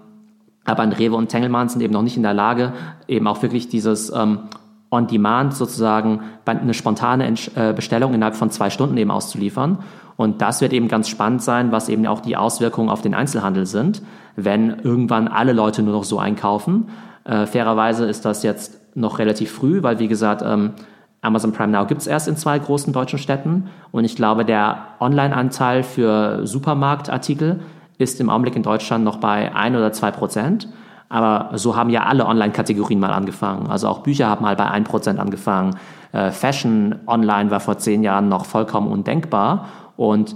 [0.63, 2.71] aber ein Rewe und Tengelmann sind eben noch nicht in der Lage,
[3.09, 4.39] eben auch wirklich dieses ähm,
[4.89, 9.79] On-Demand sozusagen eine spontane äh, Bestellung innerhalb von zwei Stunden eben auszuliefern.
[10.15, 13.65] Und das wird eben ganz spannend sein, was eben auch die Auswirkungen auf den Einzelhandel
[13.65, 14.01] sind,
[14.37, 16.87] wenn irgendwann alle Leute nur noch so einkaufen
[17.25, 20.71] äh, fairerweise ist das jetzt noch relativ früh, weil wie gesagt, ähm,
[21.21, 24.87] Amazon Prime Now gibt es erst in zwei großen deutschen Städten und ich glaube, der
[24.99, 27.61] Online-Anteil für Supermarktartikel
[27.97, 30.67] ist im Augenblick in Deutschland noch bei ein oder zwei Prozent.
[31.09, 33.67] Aber so haben ja alle Online-Kategorien mal angefangen.
[33.67, 35.75] Also auch Bücher haben mal bei ein Prozent angefangen.
[36.11, 39.67] Äh, Fashion online war vor zehn Jahren noch vollkommen undenkbar.
[39.95, 40.35] Und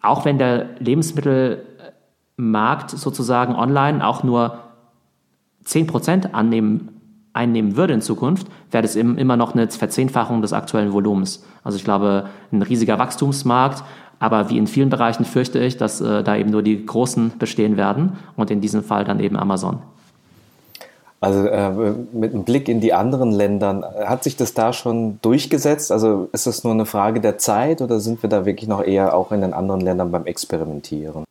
[0.00, 4.58] auch wenn der Lebensmittelmarkt sozusagen online auch nur
[5.64, 7.00] 10 Prozent annehmen,
[7.32, 11.44] einnehmen würde in Zukunft, wäre das immer noch eine Verzehnfachung des aktuellen Volumens.
[11.64, 13.84] Also ich glaube, ein riesiger Wachstumsmarkt,
[14.18, 17.76] aber wie in vielen Bereichen fürchte ich, dass äh, da eben nur die Großen bestehen
[17.76, 19.80] werden und in diesem Fall dann eben Amazon.
[21.22, 25.92] Also äh, mit einem Blick in die anderen Länder, hat sich das da schon durchgesetzt?
[25.92, 29.14] Also ist es nur eine Frage der Zeit oder sind wir da wirklich noch eher
[29.14, 31.22] auch in den anderen Ländern beim Experimentieren?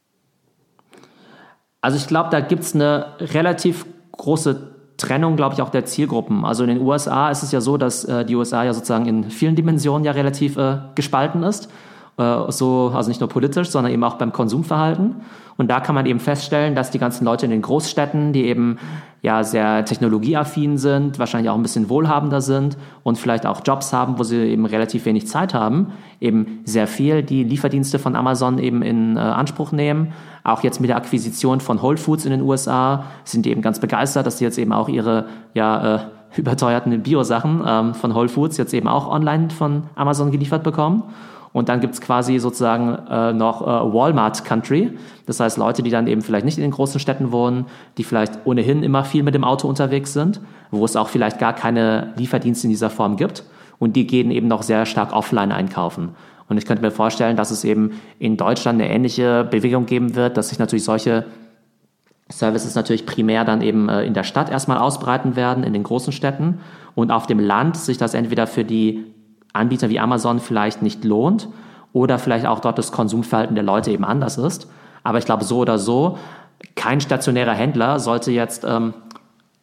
[1.82, 6.46] Also ich glaube, da gibt es eine relativ große Trennung, glaube ich, auch der Zielgruppen.
[6.46, 9.30] Also in den USA ist es ja so, dass äh, die USA ja sozusagen in
[9.30, 11.70] vielen Dimensionen ja relativ äh, gespalten ist.
[12.18, 15.16] Äh, so, also nicht nur politisch, sondern eben auch beim Konsumverhalten.
[15.58, 18.78] Und da kann man eben feststellen, dass die ganzen Leute in den Großstädten, die eben
[19.22, 24.18] ja sehr technologieaffin sind, wahrscheinlich auch ein bisschen wohlhabender sind und vielleicht auch Jobs haben,
[24.18, 28.82] wo sie eben relativ wenig Zeit haben, eben sehr viel die Lieferdienste von Amazon eben
[28.82, 30.14] in äh, Anspruch nehmen.
[30.44, 33.80] Auch jetzt mit der Akquisition von Whole Foods in den USA sind die eben ganz
[33.80, 36.00] begeistert, dass sie jetzt eben auch ihre ja äh,
[36.38, 41.04] überteuerten Bio-Sachen ähm, von Whole Foods jetzt eben auch online von Amazon geliefert bekommen.
[41.54, 44.98] Und dann gibt's quasi sozusagen äh, noch äh, Walmart Country.
[45.26, 47.66] Das heißt Leute, die dann eben vielleicht nicht in den großen Städten wohnen,
[47.98, 50.40] die vielleicht ohnehin immer viel mit dem Auto unterwegs sind,
[50.72, 53.44] wo es auch vielleicht gar keine Lieferdienste in dieser Form gibt.
[53.80, 56.10] Und die gehen eben noch sehr stark offline einkaufen.
[56.48, 60.38] Und ich könnte mir vorstellen, dass es eben in Deutschland eine ähnliche Bewegung geben wird,
[60.38, 61.26] dass sich natürlich solche
[62.30, 66.14] Services natürlich primär dann eben äh, in der Stadt erstmal ausbreiten werden, in den großen
[66.14, 66.60] Städten.
[66.96, 69.06] Und auf dem Land sich das entweder für die
[69.54, 71.48] Anbieter wie Amazon vielleicht nicht lohnt
[71.94, 74.70] oder vielleicht auch dort das Konsumverhalten der Leute eben anders ist.
[75.04, 76.18] Aber ich glaube, so oder so,
[76.76, 78.94] kein stationärer Händler sollte jetzt ähm,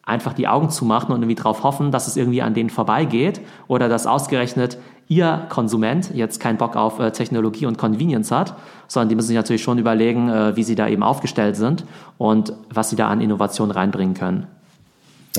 [0.03, 3.89] einfach die Augen zumachen und irgendwie darauf hoffen, dass es irgendwie an denen vorbeigeht oder
[3.89, 8.55] dass ausgerechnet ihr Konsument jetzt keinen Bock auf äh, Technologie und Convenience hat,
[8.87, 11.83] sondern die müssen sich natürlich schon überlegen, äh, wie sie da eben aufgestellt sind
[12.17, 14.47] und was sie da an Innovation reinbringen können.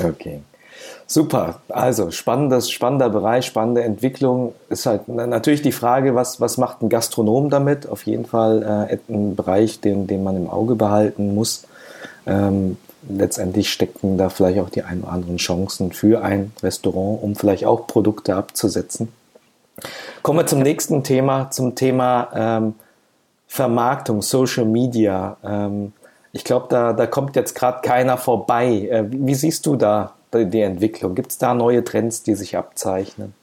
[0.03, 0.43] Okay.
[1.07, 4.55] Super, also spannendes, spannender Bereich, spannende Entwicklung.
[4.69, 7.89] Ist halt natürlich die Frage, was, was macht ein Gastronom damit?
[7.89, 11.65] Auf jeden Fall äh, ein Bereich, den, den man im Auge behalten muss.
[12.27, 12.77] Ähm,
[13.09, 17.65] letztendlich stecken da vielleicht auch die ein oder anderen Chancen für ein Restaurant, um vielleicht
[17.65, 19.09] auch Produkte abzusetzen.
[20.23, 22.75] Kommen wir zum nächsten Thema, zum Thema ähm,
[23.49, 25.39] Vermarktung, Social Media.
[25.43, 25.93] Ähm,
[26.33, 28.89] ich glaube, da, da kommt jetzt gerade keiner vorbei.
[28.91, 31.15] Äh, wie, wie siehst du da die Entwicklung?
[31.15, 33.35] Gibt es da neue Trends, die sich abzeichnen?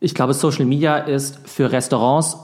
[0.00, 2.38] Ich glaube, Social Media ist für Restaurants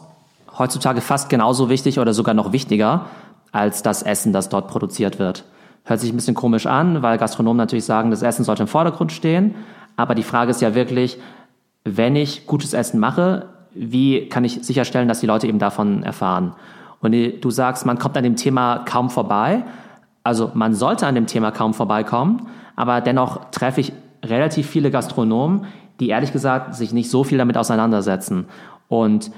[0.58, 3.06] heutzutage fast genauso wichtig oder sogar noch wichtiger
[3.52, 5.44] als das Essen, das dort produziert wird.
[5.84, 9.12] Hört sich ein bisschen komisch an, weil Gastronomen natürlich sagen, das Essen sollte im Vordergrund
[9.12, 9.54] stehen.
[9.96, 11.18] Aber die Frage ist ja wirklich,
[11.84, 16.54] wenn ich gutes Essen mache, wie kann ich sicherstellen, dass die Leute eben davon erfahren?
[17.00, 19.64] Und du sagst, man kommt an dem Thema kaum vorbei.
[20.22, 23.92] Also man sollte an dem Thema kaum vorbeikommen, aber dennoch treffe ich
[24.24, 25.66] relativ viele Gastronomen,
[26.00, 28.46] die ehrlich gesagt sich nicht so viel damit auseinandersetzen.
[28.88, 29.30] Und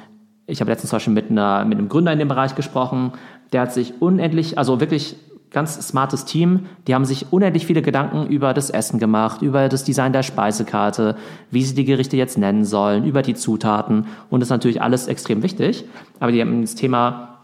[0.46, 3.12] ich habe letztens zum Beispiel mit, einer, mit einem Gründer in dem Bereich gesprochen,
[3.52, 5.16] der hat sich unendlich, also wirklich
[5.50, 9.84] ganz smartes Team, die haben sich unendlich viele Gedanken über das Essen gemacht, über das
[9.84, 11.16] Design der Speisekarte,
[11.50, 15.06] wie sie die Gerichte jetzt nennen sollen, über die Zutaten und das ist natürlich alles
[15.08, 15.84] extrem wichtig,
[16.20, 17.38] aber die haben das Thema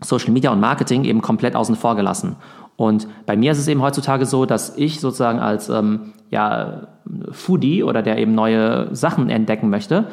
[0.00, 2.36] Social Media und Marketing eben komplett außen vor gelassen.
[2.76, 6.88] Und bei mir ist es eben heutzutage so, dass ich sozusagen als ähm, ja,
[7.30, 10.06] Foodie oder der eben neue Sachen entdecken möchte,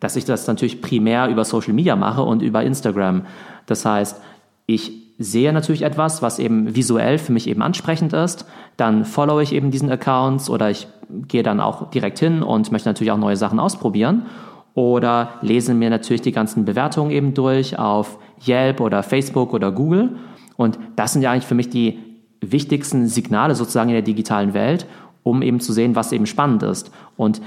[0.00, 3.22] dass ich das natürlich primär über Social Media mache und über Instagram.
[3.66, 4.20] Das heißt,
[4.66, 8.46] ich sehe natürlich etwas, was eben visuell für mich eben ansprechend ist,
[8.78, 10.88] dann follow ich eben diesen Accounts oder ich
[11.28, 14.26] gehe dann auch direkt hin und möchte natürlich auch neue Sachen ausprobieren.
[14.72, 20.16] Oder lese mir natürlich die ganzen Bewertungen eben durch auf Yelp oder Facebook oder Google
[20.56, 21.98] Und das sind ja eigentlich für mich die
[22.40, 24.86] wichtigsten Signale sozusagen in der digitalen Welt,
[25.22, 26.90] um eben zu sehen, was eben spannend ist.
[27.16, 27.40] Und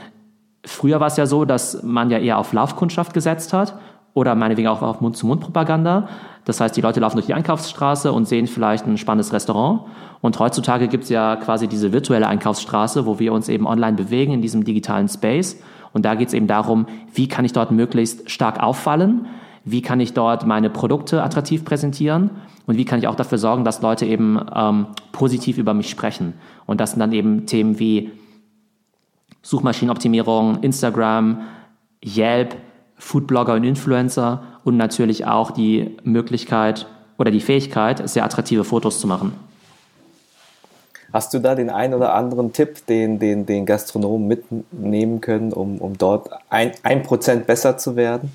[0.66, 3.76] früher war es ja so, dass man ja eher auf Laufkundschaft gesetzt hat
[4.14, 6.08] oder meinetwegen auch auf Mund-zu-Mund-Propaganda.
[6.46, 9.82] Das heißt, die Leute laufen durch die Einkaufsstraße und sehen vielleicht ein spannendes Restaurant.
[10.22, 14.34] Und heutzutage gibt es ja quasi diese virtuelle Einkaufsstraße, wo wir uns eben online bewegen
[14.34, 15.60] in diesem digitalen Space.
[15.94, 19.28] Und da geht es eben darum, wie kann ich dort möglichst stark auffallen,
[19.66, 22.30] wie kann ich dort meine Produkte attraktiv präsentieren
[22.66, 26.34] und wie kann ich auch dafür sorgen, dass Leute eben ähm, positiv über mich sprechen.
[26.66, 28.12] Und das sind dann eben Themen wie
[29.42, 31.42] Suchmaschinenoptimierung, Instagram,
[32.04, 32.56] Yelp,
[32.98, 39.08] Foodblogger und Influencer und natürlich auch die Möglichkeit oder die Fähigkeit, sehr attraktive Fotos zu
[39.08, 39.34] machen.
[41.12, 45.78] Hast du da den einen oder anderen Tipp, den, den, den Gastronomen mitnehmen können, um,
[45.78, 48.32] um dort ein, ein Prozent besser zu werden?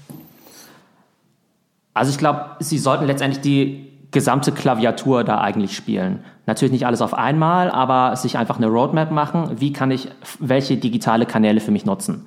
[1.93, 6.25] Also ich glaube, sie sollten letztendlich die gesamte Klaviatur da eigentlich spielen.
[6.47, 10.77] Natürlich nicht alles auf einmal, aber sich einfach eine Roadmap machen, wie kann ich welche
[10.77, 12.27] digitale Kanäle für mich nutzen.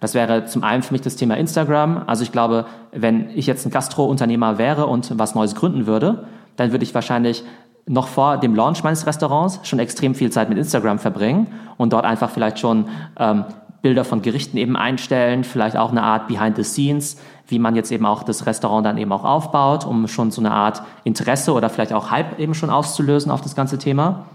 [0.00, 2.04] Das wäre zum einen für mich das Thema Instagram.
[2.06, 6.72] Also ich glaube, wenn ich jetzt ein Gastro-Unternehmer wäre und was Neues gründen würde, dann
[6.72, 7.44] würde ich wahrscheinlich
[7.86, 12.04] noch vor dem Launch meines Restaurants schon extrem viel Zeit mit Instagram verbringen und dort
[12.04, 12.88] einfach vielleicht schon
[13.18, 13.44] ähm,
[13.82, 17.90] Bilder von Gerichten eben einstellen, vielleicht auch eine Art Behind the Scenes, wie man jetzt
[17.90, 21.70] eben auch das Restaurant dann eben auch aufbaut, um schon so eine Art Interesse oder
[21.70, 24.26] vielleicht auch Hype eben schon auszulösen auf das ganze Thema.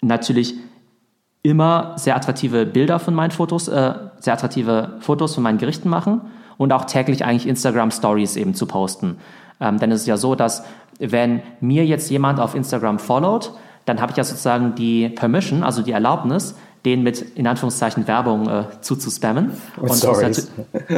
[0.00, 0.54] Natürlich
[1.42, 6.20] immer sehr attraktive Bilder von meinen Fotos, äh, sehr attraktive Fotos von meinen Gerichten machen
[6.56, 9.18] und auch täglich eigentlich Instagram Stories eben zu posten.
[9.60, 10.64] Ähm, denn es ist ja so, dass
[10.98, 13.52] wenn mir jetzt jemand auf Instagram followt,
[13.84, 18.48] dann habe ich ja sozusagen die Permission, also die Erlaubnis, den mit in Anführungszeichen Werbung
[18.48, 19.52] äh, zuzuspammen.
[19.76, 20.50] Und, und, das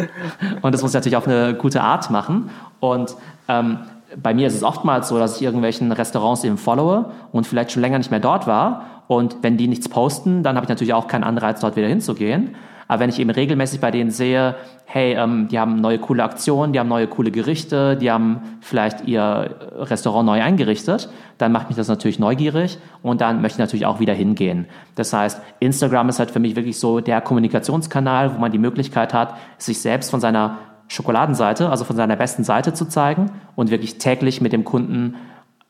[0.63, 2.51] und das muss natürlich auf eine gute Art machen.
[2.81, 3.17] Und
[3.49, 3.79] ähm,
[4.23, 7.83] bei mir ist es oftmals so, dass ich irgendwelchen Restaurants eben followe und vielleicht schon
[7.83, 9.03] länger nicht mehr dort war.
[9.09, 12.55] Und wenn die nichts posten, dann habe ich natürlich auch keinen Anreiz, dort wieder hinzugehen.
[12.89, 16.73] Aber wenn ich eben regelmäßig bei denen sehe, hey, ähm, die haben neue coole Aktionen,
[16.73, 21.77] die haben neue coole Gerichte, die haben vielleicht ihr Restaurant neu eingerichtet, dann macht mich
[21.77, 24.67] das natürlich neugierig und dann möchte ich natürlich auch wieder hingehen.
[24.95, 29.15] Das heißt, Instagram ist halt für mich wirklich so der Kommunikationskanal, wo man die Möglichkeit
[29.15, 33.99] hat, sich selbst von seiner Schokoladenseite, also von seiner besten Seite zu zeigen und wirklich
[33.99, 35.17] täglich mit dem Kunden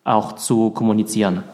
[0.03, 1.45] auch zu kommunizieren.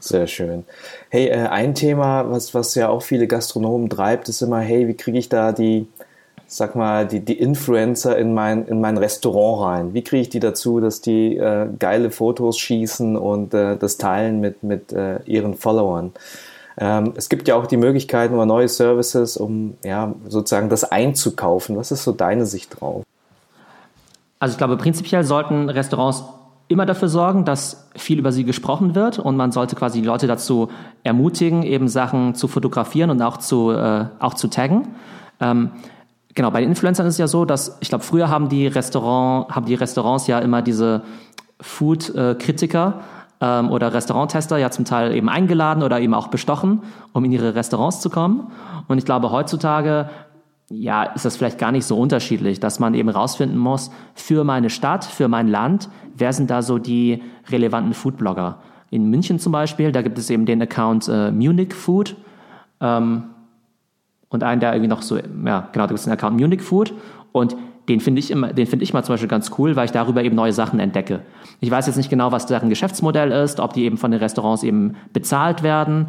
[0.00, 0.64] Sehr schön.
[1.08, 4.94] Hey, äh, ein Thema, was, was ja auch viele Gastronomen treibt, ist immer, hey, wie
[4.94, 5.86] kriege ich da die,
[6.46, 9.94] sag mal, die, die Influencer in mein, in mein Restaurant rein?
[9.94, 14.40] Wie kriege ich die dazu, dass die äh, geile Fotos schießen und äh, das teilen
[14.40, 16.12] mit, mit äh, ihren Followern?
[16.78, 21.76] Ähm, es gibt ja auch die Möglichkeiten oder neue Services, um ja, sozusagen das einzukaufen.
[21.76, 23.02] Was ist so deine Sicht drauf?
[24.38, 26.24] Also ich glaube, prinzipiell sollten Restaurants
[26.68, 30.26] immer dafür sorgen, dass viel über sie gesprochen wird und man sollte quasi die Leute
[30.26, 30.68] dazu
[31.04, 34.88] ermutigen, eben Sachen zu fotografieren und auch zu, äh, auch zu taggen.
[35.40, 35.70] Ähm,
[36.34, 39.54] genau, bei den Influencern ist es ja so, dass ich glaube, früher haben die Restaurant,
[39.54, 41.02] haben die Restaurants ja immer diese
[41.60, 43.00] Food-Kritiker
[43.40, 47.54] ähm, oder Restauranttester ja zum Teil eben eingeladen oder eben auch bestochen, um in ihre
[47.54, 48.50] Restaurants zu kommen.
[48.88, 50.10] Und ich glaube, heutzutage
[50.68, 54.70] ja, ist das vielleicht gar nicht so unterschiedlich, dass man eben rausfinden muss, für meine
[54.70, 58.58] Stadt, für mein Land, wer sind da so die relevanten Foodblogger?
[58.90, 62.16] In München zum Beispiel, da gibt es eben den Account äh, Munich Food
[62.80, 63.24] ähm,
[64.28, 66.92] und einen, der irgendwie noch so, ja, genau, da gibt es den Account Munich Food
[67.32, 67.56] und
[67.88, 70.24] den finde ich immer, den finde ich mal zum Beispiel ganz cool, weil ich darüber
[70.24, 71.20] eben neue Sachen entdecke.
[71.60, 74.64] Ich weiß jetzt nicht genau, was deren Geschäftsmodell ist, ob die eben von den Restaurants
[74.64, 76.08] eben bezahlt werden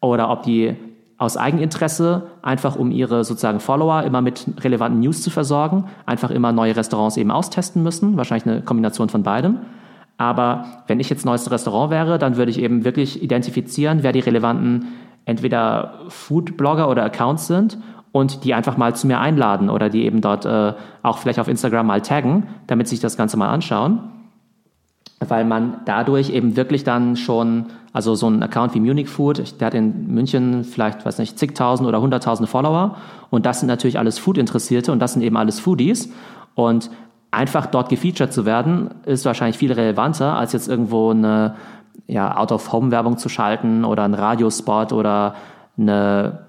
[0.00, 0.76] oder ob die
[1.18, 6.52] aus Eigeninteresse, einfach um ihre sozusagen Follower immer mit relevanten News zu versorgen, einfach immer
[6.52, 9.58] neue Restaurants eben austesten müssen, wahrscheinlich eine Kombination von beidem.
[10.18, 14.20] Aber wenn ich jetzt neues Restaurant wäre, dann würde ich eben wirklich identifizieren, wer die
[14.20, 14.88] relevanten
[15.24, 17.78] entweder Food-Blogger oder Accounts sind
[18.12, 21.48] und die einfach mal zu mir einladen oder die eben dort äh, auch vielleicht auf
[21.48, 24.00] Instagram mal taggen, damit sich das Ganze mal anschauen
[25.20, 29.66] weil man dadurch eben wirklich dann schon, also so ein Account wie Munich Food, der
[29.66, 32.96] hat in München vielleicht, weiß nicht, zigtausend oder hunderttausende Follower
[33.30, 36.12] und das sind natürlich alles Food-Interessierte und das sind eben alles Foodies
[36.54, 36.90] und
[37.30, 41.56] einfach dort gefeatured zu werden, ist wahrscheinlich viel relevanter, als jetzt irgendwo eine
[42.06, 45.34] ja, Out-of-Home-Werbung zu schalten oder ein Radiospot oder
[45.78, 46.46] eine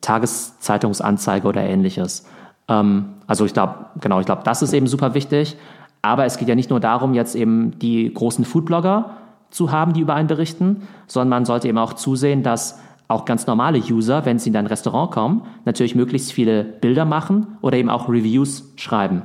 [0.00, 2.26] Tageszeitungsanzeige oder ähnliches.
[2.68, 5.56] Ähm, also ich glaube, genau, ich glaube, das ist eben super wichtig.
[6.02, 9.10] Aber es geht ja nicht nur darum, jetzt eben die großen Foodblogger
[9.50, 13.46] zu haben, die über einen berichten, sondern man sollte eben auch zusehen, dass auch ganz
[13.46, 17.88] normale User, wenn sie in dein Restaurant kommen, natürlich möglichst viele Bilder machen oder eben
[17.88, 19.22] auch Reviews schreiben.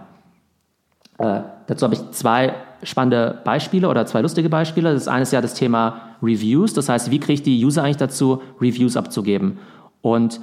[1.17, 2.53] Äh, dazu habe ich zwei
[2.83, 4.93] spannende Beispiele oder zwei lustige Beispiele.
[4.93, 6.73] Das eine ist ja das Thema Reviews.
[6.73, 9.59] Das heißt, wie kriege ich die User eigentlich dazu, Reviews abzugeben?
[10.01, 10.41] Und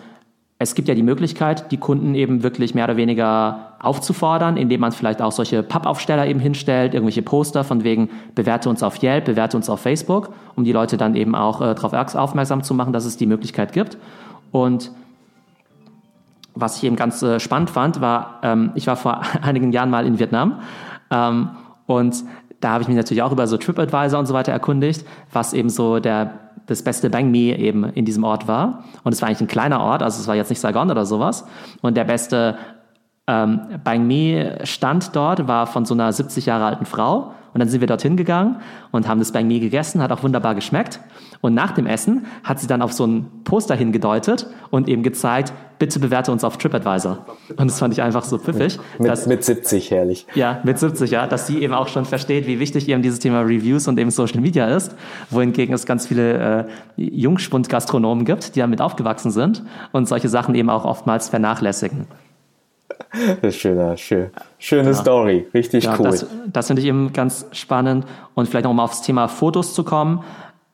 [0.61, 4.91] es gibt ja die Möglichkeit, die Kunden eben wirklich mehr oder weniger aufzufordern, indem man
[4.91, 9.57] vielleicht auch solche Pappaufsteller eben hinstellt, irgendwelche Poster von wegen bewerte uns auf Yelp, bewerte
[9.57, 13.05] uns auf Facebook, um die Leute dann eben auch äh, darauf aufmerksam zu machen, dass
[13.05, 13.99] es die Möglichkeit gibt.
[14.51, 14.91] Und
[16.57, 20.07] was ich eben ganz äh, spannend fand, war, ähm, ich war vor einigen Jahren mal
[20.07, 20.61] in Vietnam
[21.13, 21.51] ähm,
[21.87, 22.25] und
[22.61, 25.71] da habe ich mich natürlich auch über so TripAdvisor und so weiter erkundigt, was eben
[25.71, 28.85] so der das beste Bang Mi eben in diesem Ort war.
[29.03, 31.45] Und es war eigentlich ein kleiner Ort, also es war jetzt nicht Saigon oder sowas.
[31.81, 32.57] Und der beste
[33.27, 37.33] ähm, Bang Mi stand dort, war von so einer 70 Jahre alten Frau.
[37.55, 38.57] Und dann sind wir dorthin gegangen
[38.91, 41.01] und haben das Bang Mi gegessen, hat auch wunderbar geschmeckt.
[41.41, 45.53] Und nach dem Essen hat sie dann auf so ein Poster hingedeutet und eben gezeigt,
[45.79, 47.25] bitte bewerte uns auf TripAdvisor.
[47.57, 48.79] Und das fand ich einfach so pfiffig.
[48.99, 50.27] Mit, dass, mit 70, herrlich.
[50.35, 53.43] Ja, mit 70, ja, dass sie eben auch schon versteht, wie wichtig eben dieses Thema
[53.43, 54.97] Reviews und eben Social Media ist,
[55.31, 60.71] wohingegen es ganz viele äh, Jungspund-Gastronomen gibt, die damit aufgewachsen sind und solche Sachen eben
[60.71, 62.07] auch oftmals vernachlässigen.
[63.13, 65.01] Das ist schöner, schön, schöne genau.
[65.01, 66.07] Story, richtig ja, cool.
[66.07, 68.07] Das, das finde ich eben ganz spannend.
[68.35, 70.25] Und vielleicht noch mal aufs Thema Fotos zu kommen.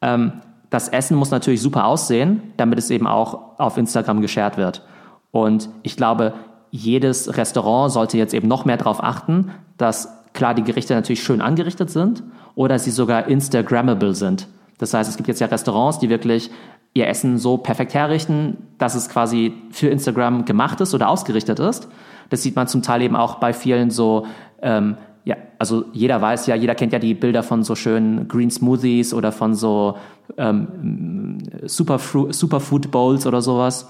[0.01, 0.33] Ähm,
[0.75, 4.83] das Essen muss natürlich super aussehen, damit es eben auch auf Instagram geshared wird.
[5.31, 6.35] Und ich glaube,
[6.73, 11.41] jedes Restaurant sollte jetzt eben noch mehr darauf achten, dass klar die Gerichte natürlich schön
[11.41, 12.25] angerichtet sind
[12.57, 14.49] oder sie sogar Instagrammable sind.
[14.79, 16.51] Das heißt, es gibt jetzt ja Restaurants, die wirklich
[16.93, 21.87] ihr Essen so perfekt herrichten, dass es quasi für Instagram gemacht ist oder ausgerichtet ist.
[22.31, 24.27] Das sieht man zum Teil eben auch bei vielen so,
[24.61, 28.51] ähm, ja, also jeder weiß ja, jeder kennt ja die Bilder von so schönen Green
[28.51, 29.97] Smoothies oder von so
[30.37, 33.89] ähm, Superfood Bowls oder sowas.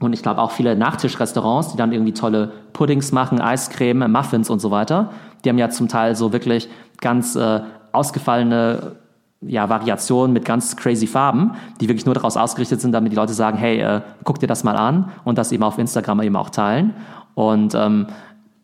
[0.00, 4.58] Und ich glaube auch viele Nachtischrestaurants, die dann irgendwie tolle Puddings machen, Eiscreme, Muffins und
[4.58, 5.12] so weiter,
[5.44, 6.68] die haben ja zum Teil so wirklich
[7.00, 7.60] ganz äh,
[7.92, 8.96] ausgefallene
[9.40, 13.34] ja, Variationen mit ganz crazy Farben, die wirklich nur daraus ausgerichtet sind, damit die Leute
[13.34, 16.50] sagen, hey, äh, guck dir das mal an und das eben auf Instagram eben auch
[16.50, 16.94] teilen.
[17.34, 18.06] Und ähm,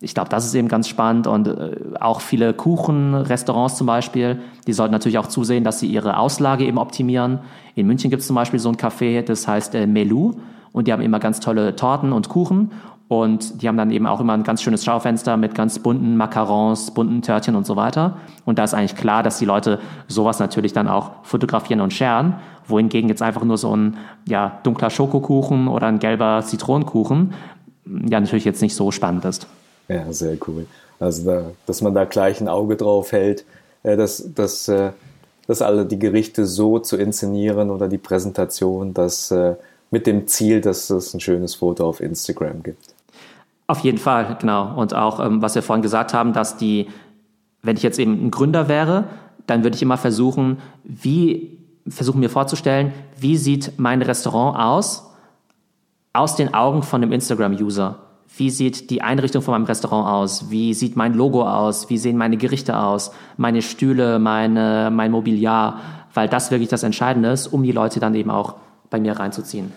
[0.01, 4.73] ich glaube, das ist eben ganz spannend und äh, auch viele Kuchenrestaurants zum Beispiel, die
[4.73, 7.41] sollten natürlich auch zusehen, dass sie ihre Auslage eben optimieren.
[7.75, 10.33] In München gibt es zum Beispiel so ein Café, das heißt äh, Melu
[10.73, 12.71] und die haben immer ganz tolle Torten und Kuchen
[13.09, 16.93] und die haben dann eben auch immer ein ganz schönes Schaufenster mit ganz bunten Macarons,
[16.93, 18.19] bunten Törtchen und so weiter.
[18.45, 22.37] Und da ist eigentlich klar, dass die Leute sowas natürlich dann auch fotografieren und sharen,
[22.69, 23.97] wohingegen jetzt einfach nur so ein
[24.29, 27.35] ja, dunkler Schokokuchen oder ein gelber Zitronenkuchen
[28.09, 29.49] ja natürlich jetzt nicht so spannend ist.
[29.91, 30.67] Ja, sehr cool.
[31.01, 33.45] Also, da, dass man da gleich ein Auge drauf hält,
[33.83, 34.93] äh, dass, dass, äh,
[35.47, 39.57] dass alle die Gerichte so zu inszenieren oder die Präsentation, dass äh,
[39.91, 42.95] mit dem Ziel, dass es ein schönes Foto auf Instagram gibt.
[43.67, 44.77] Auf jeden Fall, genau.
[44.77, 46.89] Und auch, ähm, was wir vorhin gesagt haben, dass die,
[47.63, 49.05] wenn ich jetzt eben ein Gründer wäre,
[49.47, 55.11] dann würde ich immer versuchen, wie, versuchen mir vorzustellen, wie sieht mein Restaurant aus,
[56.13, 57.99] aus den Augen von einem Instagram-User.
[58.37, 60.51] Wie sieht die Einrichtung von meinem Restaurant aus?
[60.51, 61.91] Wie sieht mein Logo aus?
[61.91, 63.13] Wie sehen meine Gerichte aus?
[63.37, 65.81] Meine Stühle, meine, mein Mobiliar?
[66.15, 68.55] Weil das wirklich das Entscheidende ist, um die Leute dann eben auch
[68.89, 69.73] bei mir reinzuziehen.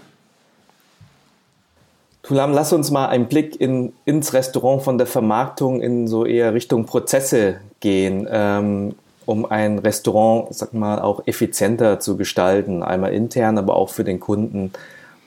[2.24, 6.54] Tulam, lass uns mal einen Blick in, ins Restaurant von der Vermarktung in so eher
[6.54, 13.58] Richtung Prozesse gehen, ähm, um ein Restaurant, sag mal, auch effizienter zu gestalten, einmal intern,
[13.58, 14.72] aber auch für den Kunden.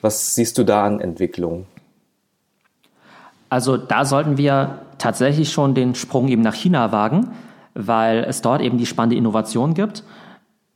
[0.01, 1.67] Was siehst du da an Entwicklung?
[3.49, 7.31] Also da sollten wir tatsächlich schon den Sprung eben nach China wagen,
[7.73, 10.03] weil es dort eben die spannende Innovation gibt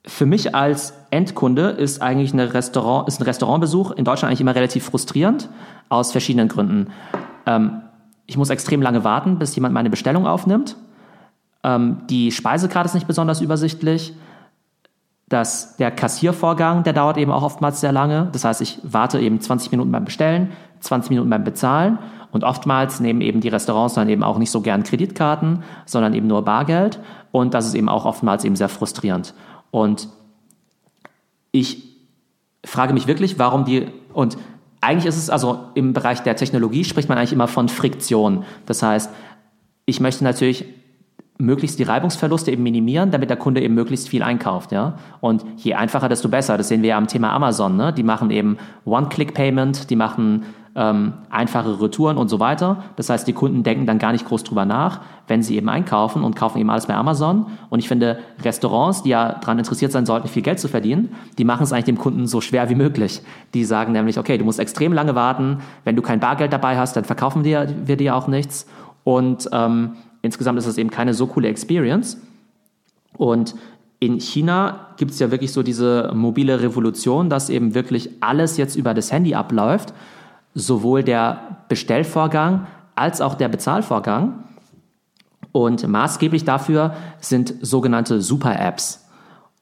[0.05, 4.55] für mich als Endkunde ist eigentlich eine Restaurant, ist ein Restaurantbesuch in Deutschland eigentlich immer
[4.55, 5.49] relativ frustrierend,
[5.89, 6.87] aus verschiedenen Gründen.
[7.45, 7.81] Ähm,
[8.25, 10.75] ich muss extrem lange warten, bis jemand meine Bestellung aufnimmt.
[11.63, 14.13] Ähm, die Speisekarte ist nicht besonders übersichtlich.
[15.29, 18.29] Das, der Kassiervorgang, der dauert eben auch oftmals sehr lange.
[18.31, 21.97] Das heißt, ich warte eben 20 Minuten beim Bestellen, 20 Minuten beim Bezahlen.
[22.31, 26.27] Und oftmals nehmen eben die Restaurants dann eben auch nicht so gern Kreditkarten, sondern eben
[26.27, 26.99] nur Bargeld.
[27.31, 29.33] Und das ist eben auch oftmals eben sehr frustrierend.
[29.69, 30.07] Und
[31.51, 31.83] ich
[32.65, 34.37] frage mich wirklich, warum die, und
[34.81, 38.43] eigentlich ist es also im Bereich der Technologie spricht man eigentlich immer von Friktion.
[38.65, 39.11] Das heißt,
[39.85, 40.65] ich möchte natürlich
[41.37, 44.97] möglichst die Reibungsverluste eben minimieren, damit der Kunde eben möglichst viel einkauft, ja.
[45.21, 46.57] Und je einfacher, desto besser.
[46.57, 47.91] Das sehen wir ja am Thema Amazon, ne?
[47.91, 50.45] Die machen eben One-Click-Payment, die machen
[50.75, 52.83] ähm, einfache Retouren und so weiter.
[52.95, 56.23] Das heißt, die Kunden denken dann gar nicht groß drüber nach, wenn sie eben einkaufen
[56.23, 57.47] und kaufen eben alles bei Amazon.
[57.69, 61.43] Und ich finde, Restaurants, die ja daran interessiert sein sollten, viel Geld zu verdienen, die
[61.43, 63.21] machen es eigentlich dem Kunden so schwer wie möglich.
[63.53, 65.57] Die sagen nämlich, okay, du musst extrem lange warten.
[65.83, 68.65] Wenn du kein Bargeld dabei hast, dann verkaufen wir, wir dir auch nichts.
[69.03, 69.91] Und ähm,
[70.21, 72.17] insgesamt ist das eben keine so coole Experience.
[73.17, 73.55] Und
[73.99, 78.75] in China gibt es ja wirklich so diese mobile Revolution, dass eben wirklich alles jetzt
[78.75, 79.93] über das Handy abläuft,
[80.53, 84.43] sowohl der Bestellvorgang als auch der Bezahlvorgang.
[85.51, 89.05] Und maßgeblich dafür sind sogenannte Super-Apps.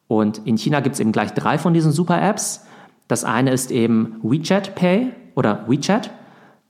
[0.08, 2.66] Und in China gibt es eben gleich drei von diesen Super-Apps.
[3.08, 6.12] Das eine ist eben WeChat Pay oder WeChat.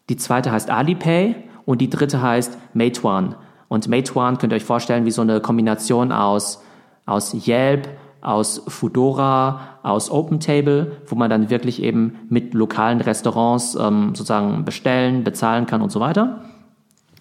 [0.10, 3.36] Die zweite heißt Alipay und die dritte heißt Meituan.
[3.68, 6.64] Und Meituan könnt ihr euch vorstellen wie so eine Kombination aus,
[7.06, 7.88] aus Yelp,
[8.22, 15.24] aus Foodora, aus OpenTable, wo man dann wirklich eben mit lokalen Restaurants ähm, sozusagen bestellen,
[15.24, 16.42] bezahlen kann und so weiter.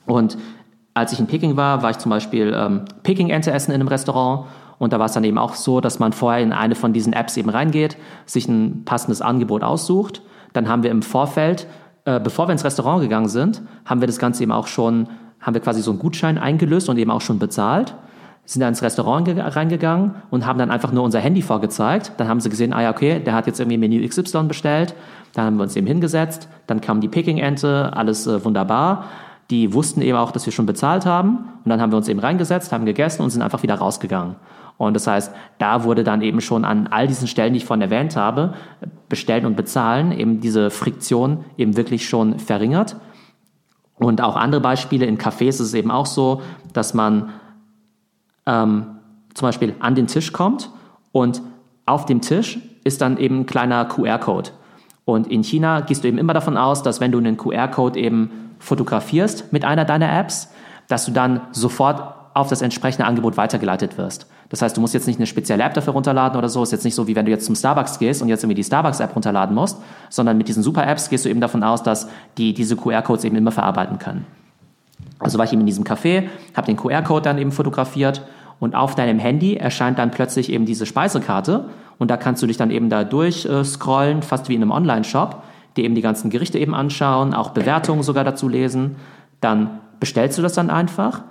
[0.06, 0.38] Und
[0.94, 4.46] als ich in Peking war, war ich zum Beispiel ähm, Peking-Ente essen in einem Restaurant
[4.78, 7.12] und da war es dann eben auch so, dass man vorher in eine von diesen
[7.12, 7.96] Apps eben reingeht,
[8.26, 10.22] sich ein passendes Angebot aussucht.
[10.52, 11.66] Dann haben wir im Vorfeld,
[12.04, 15.08] äh, bevor wir ins Restaurant gegangen sind, haben wir das Ganze eben auch schon,
[15.40, 17.94] haben wir quasi so einen Gutschein eingelöst und eben auch schon bezahlt
[18.48, 22.12] sind dann ins Restaurant reingegangen und haben dann einfach nur unser Handy vorgezeigt.
[22.16, 24.94] Dann haben sie gesehen, ah ja, okay, der hat jetzt irgendwie Menü XY bestellt.
[25.34, 26.48] Dann haben wir uns eben hingesetzt.
[26.66, 29.04] Dann kam die Peking-Ente, alles äh, wunderbar.
[29.50, 31.40] Die wussten eben auch, dass wir schon bezahlt haben.
[31.62, 34.36] Und dann haben wir uns eben reingesetzt, haben gegessen und sind einfach wieder rausgegangen.
[34.78, 37.82] Und das heißt, da wurde dann eben schon an all diesen Stellen, die ich vorhin
[37.82, 38.54] erwähnt habe,
[39.10, 42.96] bestellen und bezahlen, eben diese Friktion eben wirklich schon verringert.
[43.96, 46.40] Und auch andere Beispiele, in Cafés ist es eben auch so,
[46.72, 47.30] dass man
[48.48, 48.98] ähm,
[49.34, 50.70] zum Beispiel an den Tisch kommt
[51.12, 51.42] und
[51.86, 54.50] auf dem Tisch ist dann eben ein kleiner QR-Code.
[55.04, 58.30] Und in China gehst du eben immer davon aus, dass wenn du einen QR-Code eben
[58.58, 60.50] fotografierst mit einer deiner Apps,
[60.88, 64.26] dass du dann sofort auf das entsprechende Angebot weitergeleitet wirst.
[64.48, 66.62] Das heißt, du musst jetzt nicht eine spezielle App dafür runterladen oder so.
[66.62, 68.64] Ist jetzt nicht so, wie wenn du jetzt zum Starbucks gehst und jetzt irgendwie die
[68.64, 69.78] Starbucks-App runterladen musst,
[70.08, 73.50] sondern mit diesen Super-Apps gehst du eben davon aus, dass die diese QR-Codes eben immer
[73.50, 74.24] verarbeiten können.
[75.18, 78.22] Also war ich eben in diesem Café, habe den QR-Code dann eben fotografiert
[78.60, 81.66] und auf deinem Handy erscheint dann plötzlich eben diese Speisekarte
[81.98, 85.42] und da kannst du dich dann eben da durchscrollen, fast wie in einem Online-Shop,
[85.76, 88.96] dir eben die ganzen Gerichte eben anschauen, auch Bewertungen sogar dazu lesen.
[89.40, 91.22] Dann bestellst du das dann einfach,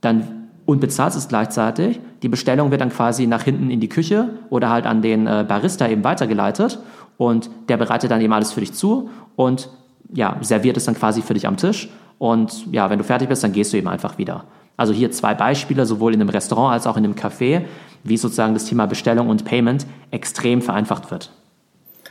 [0.00, 2.00] dann und bezahlst es gleichzeitig.
[2.22, 5.44] Die Bestellung wird dann quasi nach hinten in die Küche oder halt an den äh,
[5.46, 6.80] Barista eben weitergeleitet
[7.16, 9.70] und der bereitet dann eben alles für dich zu und
[10.12, 13.44] ja, serviert es dann quasi für dich am Tisch und ja, wenn du fertig bist,
[13.44, 14.44] dann gehst du eben einfach wieder.
[14.76, 17.62] Also hier zwei Beispiele, sowohl in einem Restaurant als auch in einem Café,
[18.04, 21.30] wie sozusagen das Thema Bestellung und Payment extrem vereinfacht wird.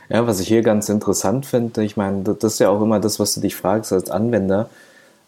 [0.08, 3.18] Ja, was ich hier ganz interessant finde, ich meine, das ist ja auch immer das,
[3.18, 4.68] was du dich fragst als Anwender,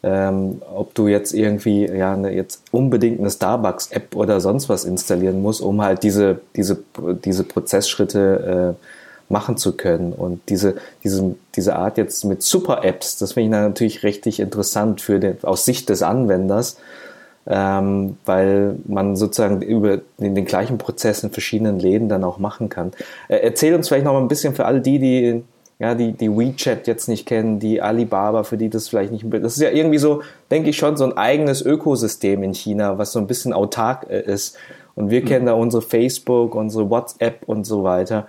[0.03, 5.43] ähm, ob du jetzt irgendwie ja eine, jetzt unbedingt eine Starbucks-App oder sonst was installieren
[5.43, 6.78] musst, um halt diese diese
[7.24, 10.12] diese Prozessschritte äh, machen zu können.
[10.12, 15.18] Und diese diese diese Art jetzt mit Super-Apps, das finde ich natürlich richtig interessant für
[15.18, 16.76] den aus Sicht des Anwenders
[17.49, 22.68] ähm, weil man sozusagen über den, den, gleichen Prozess in verschiedenen Läden dann auch machen
[22.68, 22.92] kann.
[23.28, 25.42] Äh, erzähl uns vielleicht noch mal ein bisschen für all die, die
[25.78, 29.57] ja, die, die WeChat jetzt nicht kennen, die Alibaba, für die das vielleicht nicht, das
[29.57, 33.20] ist ja irgendwie so, denke ich schon, so ein eigenes Ökosystem in China, was so
[33.20, 34.57] ein bisschen autark äh, ist.
[34.96, 35.26] Und wir mhm.
[35.26, 38.26] kennen da unsere Facebook, unsere WhatsApp und so weiter.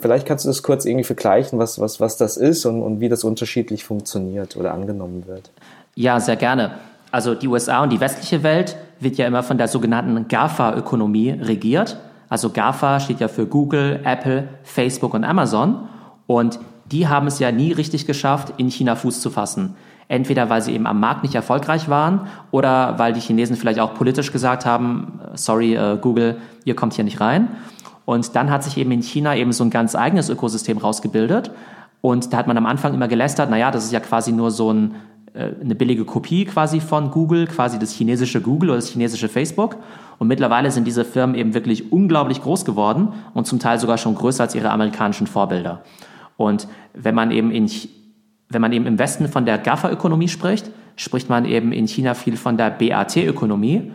[0.00, 3.10] Vielleicht kannst du das kurz irgendwie vergleichen, was, was, was das ist und, und wie
[3.10, 5.50] das unterschiedlich funktioniert oder angenommen wird.
[5.94, 6.72] Ja, sehr gerne
[7.10, 11.98] also die USA und die westliche Welt wird ja immer von der sogenannten GAFA-Ökonomie regiert.
[12.28, 15.88] Also GAFA steht ja für Google, Apple, Facebook und Amazon.
[16.26, 16.58] Und
[16.90, 19.76] die haben es ja nie richtig geschafft, in China Fuß zu fassen.
[20.08, 23.94] Entweder weil sie eben am Markt nicht erfolgreich waren oder weil die Chinesen vielleicht auch
[23.94, 27.48] politisch gesagt haben, sorry äh, Google, ihr kommt hier nicht rein.
[28.06, 31.50] Und dann hat sich eben in China eben so ein ganz eigenes Ökosystem rausgebildet.
[32.00, 34.72] Und da hat man am Anfang immer gelästert, naja, das ist ja quasi nur so
[34.72, 34.94] ein
[35.34, 39.76] eine billige Kopie quasi von Google, quasi das chinesische Google oder das chinesische Facebook.
[40.18, 44.14] Und mittlerweile sind diese Firmen eben wirklich unglaublich groß geworden und zum Teil sogar schon
[44.14, 45.82] größer als ihre amerikanischen Vorbilder.
[46.36, 47.70] Und wenn man eben in,
[48.48, 52.36] wenn man eben im Westen von der GAFA-Ökonomie spricht, spricht man eben in China viel
[52.36, 53.92] von der BAT-Ökonomie.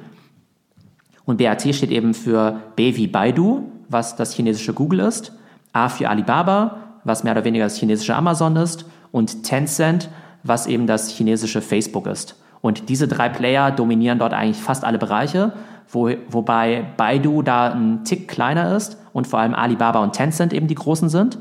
[1.26, 5.34] Und BAT steht eben für B wie Baidu, was das chinesische Google ist,
[5.74, 10.10] A für Alibaba, was mehr oder weniger das chinesische Amazon ist, und Tencent,
[10.44, 12.36] was eben das chinesische Facebook ist.
[12.62, 15.54] Und diese drei Player dominieren dort eigentlich fast alle Bereiche,
[15.90, 20.68] wo, wobei Baidu da ein Tick kleiner ist und vor allem Alibaba und Tencent eben
[20.68, 21.38] die großen sind.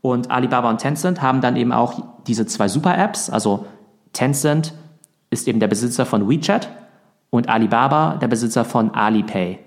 [0.00, 3.30] Und Alibaba und Tencent haben dann eben auch diese zwei Super-Apps.
[3.30, 3.66] Also
[4.12, 4.72] Tencent
[5.30, 6.68] ist eben der Besitzer von WeChat
[7.30, 9.58] und Alibaba der Besitzer von Alipay.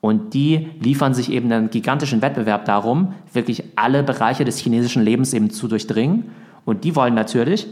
[0.00, 5.32] Und die liefern sich eben einen gigantischen Wettbewerb darum, wirklich alle Bereiche des chinesischen Lebens
[5.32, 6.30] eben zu durchdringen.
[6.64, 7.68] Und die wollen natürlich,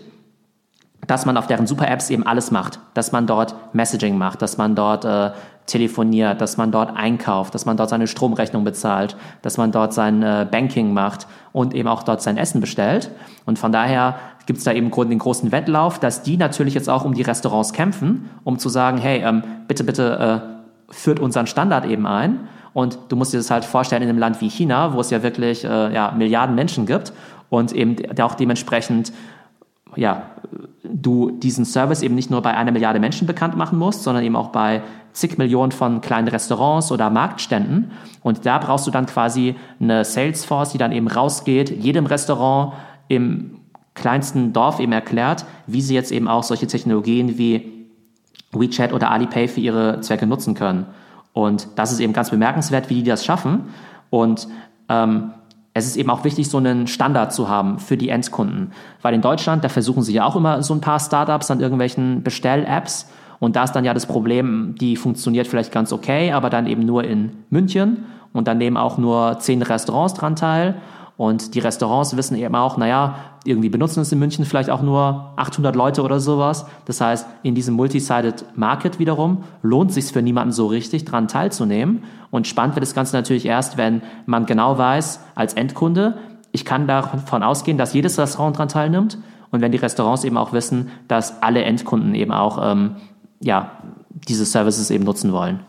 [1.10, 4.76] dass man auf deren Super-Apps eben alles macht, dass man dort Messaging macht, dass man
[4.76, 5.32] dort äh,
[5.66, 10.22] telefoniert, dass man dort einkauft, dass man dort seine Stromrechnung bezahlt, dass man dort sein
[10.22, 13.10] äh, Banking macht und eben auch dort sein Essen bestellt.
[13.44, 17.04] Und von daher gibt es da eben den großen Wettlauf, dass die natürlich jetzt auch
[17.04, 20.44] um die Restaurants kämpfen, um zu sagen, hey, ähm, bitte, bitte
[20.88, 22.48] äh, führt unseren Standard eben ein.
[22.72, 25.24] Und du musst dir das halt vorstellen in einem Land wie China, wo es ja
[25.24, 27.12] wirklich äh, ja, Milliarden Menschen gibt
[27.48, 29.12] und eben auch dementsprechend
[29.96, 30.22] ja,
[30.82, 34.36] du diesen Service eben nicht nur bei einer Milliarde Menschen bekannt machen musst, sondern eben
[34.36, 34.82] auch bei
[35.12, 37.90] zig Millionen von kleinen Restaurants oder Marktständen.
[38.22, 42.74] Und da brauchst du dann quasi eine Salesforce, die dann eben rausgeht, jedem Restaurant
[43.08, 43.60] im
[43.94, 47.86] kleinsten Dorf eben erklärt, wie sie jetzt eben auch solche Technologien wie
[48.52, 50.86] WeChat oder Alipay für ihre Zwecke nutzen können.
[51.32, 53.68] Und das ist eben ganz bemerkenswert, wie die das schaffen.
[54.10, 54.48] Und
[54.88, 55.32] ähm,
[55.72, 58.72] es ist eben auch wichtig, so einen Standard zu haben für die Endkunden.
[59.02, 62.22] Weil in Deutschland, da versuchen sie ja auch immer so ein paar Startups an irgendwelchen
[62.22, 63.08] Bestell-Apps.
[63.38, 66.84] Und da ist dann ja das Problem, die funktioniert vielleicht ganz okay, aber dann eben
[66.84, 68.04] nur in München.
[68.32, 70.74] Und dann nehmen auch nur zehn Restaurants dran teil.
[71.20, 75.34] Und die Restaurants wissen eben auch, naja, irgendwie benutzen es in München vielleicht auch nur
[75.36, 76.64] 800 Leute oder sowas.
[76.86, 82.04] Das heißt, in diesem Multi-Sided Market wiederum lohnt sich für niemanden so richtig, dran teilzunehmen.
[82.30, 86.16] Und spannend wird das Ganze natürlich erst, wenn man genau weiß, als Endkunde,
[86.52, 89.18] ich kann davon ausgehen, dass jedes Restaurant dran teilnimmt.
[89.50, 92.96] Und wenn die Restaurants eben auch wissen, dass alle Endkunden eben auch ähm,
[93.40, 93.72] ja,
[94.08, 95.60] diese Services eben nutzen wollen.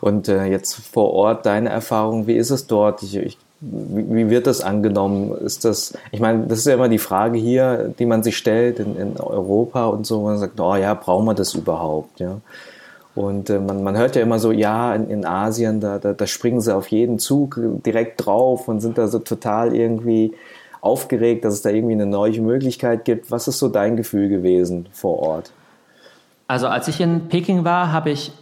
[0.00, 3.04] Und äh, jetzt vor Ort deine Erfahrung, wie ist es dort?
[3.04, 5.36] Ich, ich wie, wird das angenommen?
[5.38, 8.78] Ist das, ich meine, das ist ja immer die Frage hier, die man sich stellt
[8.78, 12.38] in, in Europa und so, man sagt, oh ja, brauchen wir das überhaupt, ja?
[13.14, 16.26] Und äh, man, man hört ja immer so, ja, in, in Asien, da, da, da
[16.26, 20.34] springen sie auf jeden Zug direkt drauf und sind da so total irgendwie
[20.82, 23.30] aufgeregt, dass es da irgendwie eine neue Möglichkeit gibt.
[23.30, 25.50] Was ist so dein Gefühl gewesen vor Ort?
[26.46, 28.32] Also als ich in Peking war, habe ich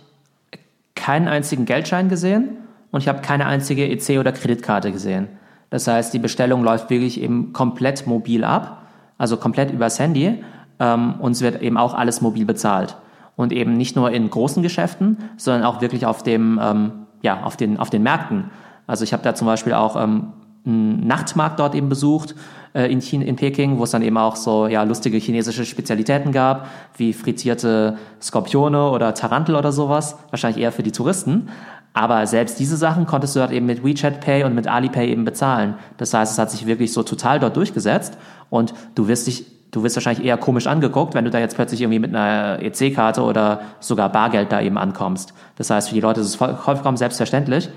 [0.96, 2.63] keinen einzigen Geldschein gesehen
[2.94, 5.26] und ich habe keine einzige EC oder Kreditkarte gesehen.
[5.68, 8.86] Das heißt, die Bestellung läuft wirklich eben komplett mobil ab,
[9.18, 10.44] also komplett übers Handy
[10.78, 12.96] ähm, und es wird eben auch alles mobil bezahlt.
[13.34, 17.56] Und eben nicht nur in großen Geschäften, sondern auch wirklich auf, dem, ähm, ja, auf,
[17.56, 18.52] den, auf den Märkten.
[18.86, 20.32] Also ich habe da zum Beispiel auch ähm,
[20.64, 22.36] einen Nachtmarkt dort eben besucht
[22.74, 26.32] äh, in, China, in Peking, wo es dann eben auch so ja, lustige chinesische Spezialitäten
[26.32, 30.16] gab, wie frittierte Skorpione oder Tarantel oder sowas.
[30.30, 31.48] Wahrscheinlich eher für die Touristen.
[31.94, 35.24] Aber selbst diese Sachen konntest du dort eben mit WeChat Pay und mit Alipay eben
[35.24, 35.74] bezahlen.
[35.96, 38.18] Das heißt, es hat sich wirklich so total dort durchgesetzt
[38.50, 41.80] und du wirst dich du wirst wahrscheinlich eher komisch angeguckt, wenn du da jetzt plötzlich
[41.80, 45.34] irgendwie mit einer EC-Karte oder sogar Bargeld da eben ankommst.
[45.56, 47.70] Das heißt, für die Leute ist es vollkommen selbstverständlich,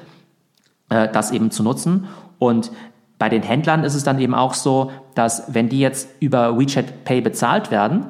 [0.90, 2.08] äh, das eben zu nutzen.
[2.38, 2.72] Und
[3.18, 7.04] bei den Händlern ist es dann eben auch so, dass wenn die jetzt über WeChat
[7.04, 8.06] Pay bezahlt werden,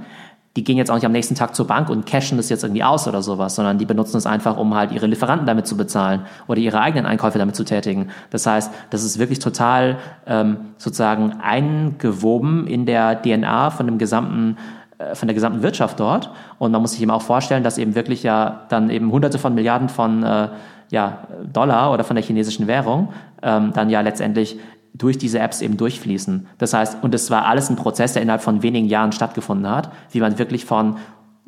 [0.57, 2.83] die gehen jetzt auch nicht am nächsten Tag zur Bank und cashen das jetzt irgendwie
[2.83, 6.21] aus oder sowas, sondern die benutzen es einfach, um halt ihre Lieferanten damit zu bezahlen
[6.47, 8.09] oder ihre eigenen Einkäufe damit zu tätigen.
[8.31, 14.57] Das heißt, das ist wirklich total ähm, sozusagen eingewoben in der DNA von dem gesamten
[14.97, 16.31] äh, von der gesamten Wirtschaft dort.
[16.57, 19.53] Und man muss sich eben auch vorstellen, dass eben wirklich ja dann eben Hunderte von
[19.53, 20.47] Milliarden von äh,
[20.89, 21.19] ja,
[21.53, 23.09] Dollar oder von der chinesischen Währung
[23.43, 24.57] ähm, dann ja letztendlich
[24.97, 26.47] durch diese Apps eben durchfließen.
[26.57, 29.91] Das heißt, und es war alles ein Prozess, der innerhalb von wenigen Jahren stattgefunden hat,
[30.11, 30.97] wie man wirklich von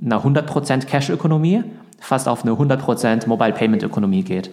[0.02, 1.64] einer 100% Cash-Ökonomie
[2.00, 4.52] fast auf eine 100% Mobile-Payment-Ökonomie geht.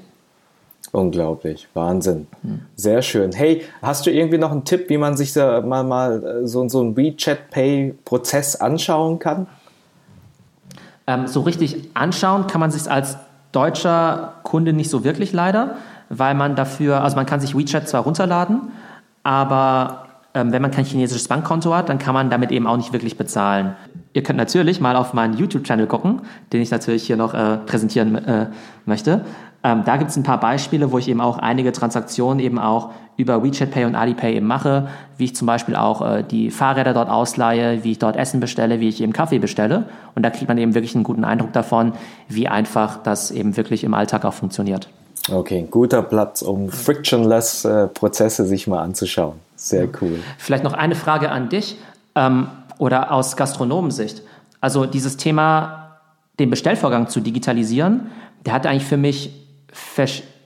[0.93, 2.27] Unglaublich, Wahnsinn.
[2.75, 3.33] Sehr schön.
[3.33, 6.67] Hey, hast du irgendwie noch einen Tipp, wie man sich da mal, mal äh, so,
[6.69, 9.47] so einen WeChat Pay-Prozess anschauen kann?
[11.07, 13.19] Ähm, so richtig anschauen kann man sich als
[13.53, 15.77] deutscher Kunde nicht so wirklich leider,
[16.09, 18.73] weil man dafür, also man kann sich WeChat zwar runterladen,
[19.27, 22.93] aber ähm, wenn man kein chinesisches Bankkonto hat, dann kann man damit eben auch nicht
[22.93, 23.75] wirklich bezahlen.
[24.13, 26.21] Ihr könnt natürlich mal auf meinen YouTube-Channel gucken,
[26.53, 28.47] den ich natürlich hier noch äh, präsentieren äh,
[28.85, 29.25] möchte.
[29.65, 32.91] Ähm, da gibt es ein paar Beispiele, wo ich eben auch einige Transaktionen eben auch
[33.17, 34.87] über WeChat Pay und Alipay eben mache,
[35.19, 38.79] wie ich zum Beispiel auch äh, die Fahrräder dort ausleihe, wie ich dort Essen bestelle,
[38.79, 39.87] wie ich eben Kaffee bestelle.
[40.15, 41.95] Und da kriegt man eben wirklich einen guten Eindruck davon,
[42.29, 44.89] wie einfach das eben wirklich im Alltag auch funktioniert.
[45.31, 49.35] Okay, guter Platz, um frictionless äh, Prozesse sich mal anzuschauen.
[49.57, 50.21] Sehr cool.
[50.39, 51.77] Vielleicht noch eine Frage an dich
[52.15, 52.49] ähm,
[52.79, 54.23] oder aus Gastronomensicht.
[54.61, 55.99] Also dieses Thema,
[56.39, 58.11] den Bestellvorgang zu digitalisieren,
[58.45, 59.33] der hat eigentlich für mich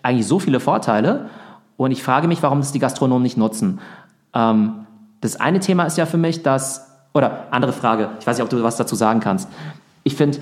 [0.03, 1.29] eigentlich so viele Vorteile.
[1.77, 3.81] Und ich frage mich, warum das die Gastronomen nicht nutzen.
[4.35, 4.87] Ähm,
[5.21, 8.51] das eine Thema ist ja für mich, dass, oder andere Frage, ich weiß nicht, ob
[8.51, 9.49] du was dazu sagen kannst.
[10.05, 10.39] Ich finde,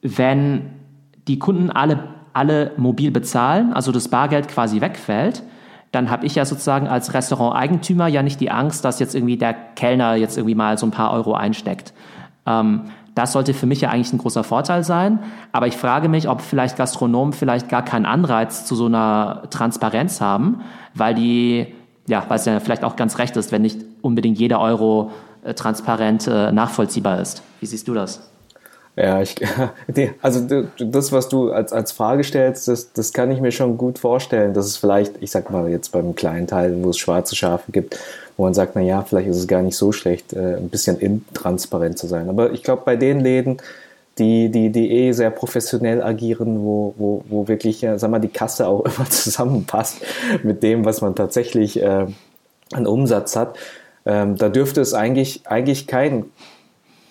[0.00, 0.70] wenn
[1.28, 5.42] die Kunden alle alle mobil bezahlen, also das Bargeld quasi wegfällt,
[5.92, 9.54] dann habe ich ja sozusagen als Restauranteigentümer ja nicht die Angst, dass jetzt irgendwie der
[9.54, 11.94] Kellner jetzt irgendwie mal so ein paar Euro einsteckt.
[12.46, 12.82] Ähm,
[13.14, 15.20] das sollte für mich ja eigentlich ein großer Vorteil sein.
[15.50, 20.20] Aber ich frage mich, ob vielleicht Gastronomen vielleicht gar keinen Anreiz zu so einer Transparenz
[20.20, 20.60] haben,
[20.92, 21.68] weil die,
[22.06, 25.12] ja, weil es ja vielleicht auch ganz recht ist, wenn nicht unbedingt jeder Euro
[25.44, 27.42] äh, transparent äh, nachvollziehbar ist.
[27.60, 28.35] Wie siehst du das?
[28.96, 29.36] Ja, ich,
[30.22, 33.98] also das, was du als, als Frage stellst, das, das kann ich mir schon gut
[33.98, 37.70] vorstellen, dass es vielleicht, ich sag mal jetzt beim kleinen Teil, wo es schwarze Schafe
[37.72, 37.98] gibt,
[38.38, 40.98] wo man sagt, na ja, vielleicht ist es gar nicht so schlecht, äh, ein bisschen
[40.98, 42.30] intransparent zu sein.
[42.30, 43.58] Aber ich glaube, bei den Läden,
[44.18, 48.66] die, die, die eh sehr professionell agieren, wo, wo, wo wirklich, sag mal, die Kasse
[48.66, 49.98] auch immer zusammenpasst
[50.42, 52.06] mit dem, was man tatsächlich äh,
[52.72, 53.58] an Umsatz hat,
[54.06, 56.24] ähm, da dürfte es eigentlich, eigentlich kein,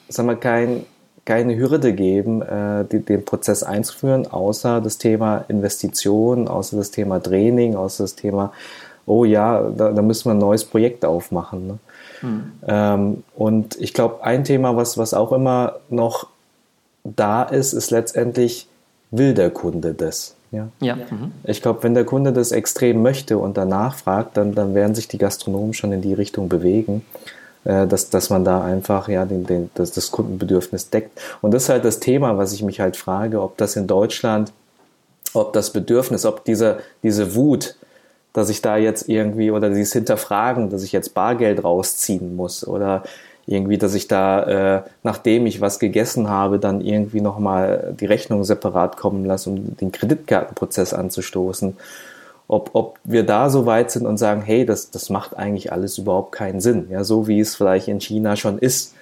[0.09, 0.85] sag mal, kein
[1.25, 7.21] keine Hürde geben, äh, die, den Prozess einzuführen, außer das Thema Investition, außer das Thema
[7.21, 8.53] Training, außer das Thema,
[9.05, 11.67] oh ja, da, da müssen wir ein neues Projekt aufmachen.
[11.67, 11.77] Ne?
[12.21, 12.51] Hm.
[12.67, 16.27] Ähm, und ich glaube, ein Thema, was, was auch immer noch
[17.03, 18.67] da ist, ist letztendlich,
[19.11, 20.35] will der Kunde das?
[20.51, 20.69] Ja.
[20.79, 20.95] ja.
[20.95, 21.31] Mhm.
[21.43, 25.07] Ich glaube, wenn der Kunde das extrem möchte und danach fragt, dann, dann werden sich
[25.07, 27.03] die Gastronomen schon in die Richtung bewegen.
[27.65, 31.19] Äh, dass, dass man da einfach ja den, den, das, das Kundenbedürfnis deckt.
[31.41, 34.53] Und das ist halt das Thema, was ich mich halt frage, ob das in Deutschland,
[35.33, 37.75] ob das Bedürfnis, ob diese, diese Wut,
[38.33, 43.03] dass ich da jetzt irgendwie oder dieses Hinterfragen, dass ich jetzt Bargeld rausziehen muss oder
[43.47, 48.43] irgendwie, dass ich da, äh, nachdem ich was gegessen habe, dann irgendwie nochmal die Rechnung
[48.43, 51.75] separat kommen lasse, um den Kreditkartenprozess anzustoßen
[52.47, 55.97] ob, ob wir da so weit sind und sagen, hey, das, das macht eigentlich alles
[55.97, 58.93] überhaupt keinen Sinn, ja, so wie es vielleicht in China schon ist.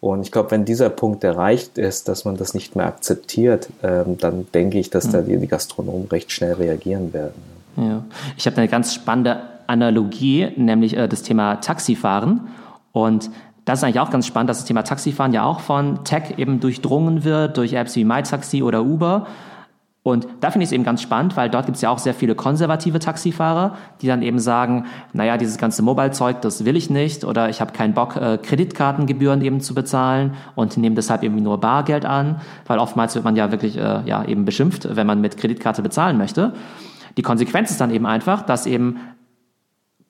[0.00, 4.18] Und ich glaube, wenn dieser Punkt erreicht ist, dass man das nicht mehr akzeptiert, ähm,
[4.18, 5.12] dann denke ich, dass mhm.
[5.12, 5.26] da hm.
[5.26, 7.40] die, die Gastronomen recht schnell reagieren werden.
[7.76, 8.02] Ja.
[8.36, 12.48] Ich habe eine ganz spannende Analogie, nämlich äh, das Thema Taxifahren.
[12.90, 13.30] Und
[13.64, 16.58] das ist eigentlich auch ganz spannend, dass das Thema Taxifahren ja auch von Tech eben
[16.58, 19.28] durchdrungen wird, durch Apps wie MyTaxi oder Uber.
[20.04, 22.12] Und da finde ich es eben ganz spannend, weil dort gibt es ja auch sehr
[22.12, 27.24] viele konservative Taxifahrer, die dann eben sagen, naja, dieses ganze Mobile-Zeug, das will ich nicht
[27.24, 31.60] oder ich habe keinen Bock, äh, Kreditkartengebühren eben zu bezahlen und nehme deshalb eben nur
[31.60, 35.36] Bargeld an, weil oftmals wird man ja wirklich äh, ja, eben beschimpft, wenn man mit
[35.36, 36.52] Kreditkarte bezahlen möchte.
[37.16, 38.96] Die Konsequenz ist dann eben einfach, dass eben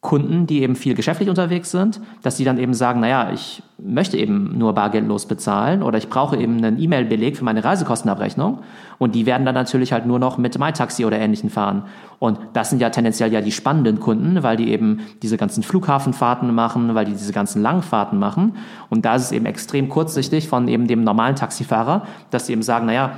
[0.03, 4.19] Kunden, die eben viel geschäftlich unterwegs sind, dass die dann eben sagen, naja, ich möchte
[4.19, 8.59] eben nur bargeldlos bezahlen oder ich brauche eben einen E-Mail-Beleg für meine Reisekostenabrechnung
[8.99, 11.85] und die werden dann natürlich halt nur noch mit MyTaxi oder ähnlichen fahren.
[12.19, 16.53] Und das sind ja tendenziell ja die spannenden Kunden, weil die eben diese ganzen Flughafenfahrten
[16.53, 18.57] machen, weil die diese ganzen Langfahrten machen.
[18.91, 22.63] Und da ist es eben extrem kurzsichtig von eben dem normalen Taxifahrer, dass sie eben
[22.63, 23.13] sagen, naja,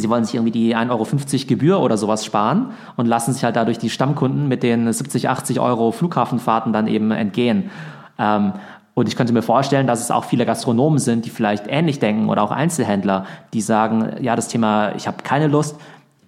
[0.00, 3.56] Sie wollen sich irgendwie die 1,50 Euro Gebühr oder sowas sparen und lassen sich halt
[3.56, 7.70] dadurch die Stammkunden mit den 70, 80 Euro Flughafenfahrten dann eben entgehen.
[8.18, 8.52] Ähm,
[8.94, 12.30] und ich könnte mir vorstellen, dass es auch viele Gastronomen sind, die vielleicht ähnlich denken
[12.30, 15.78] oder auch Einzelhändler, die sagen, ja, das Thema, ich habe keine Lust,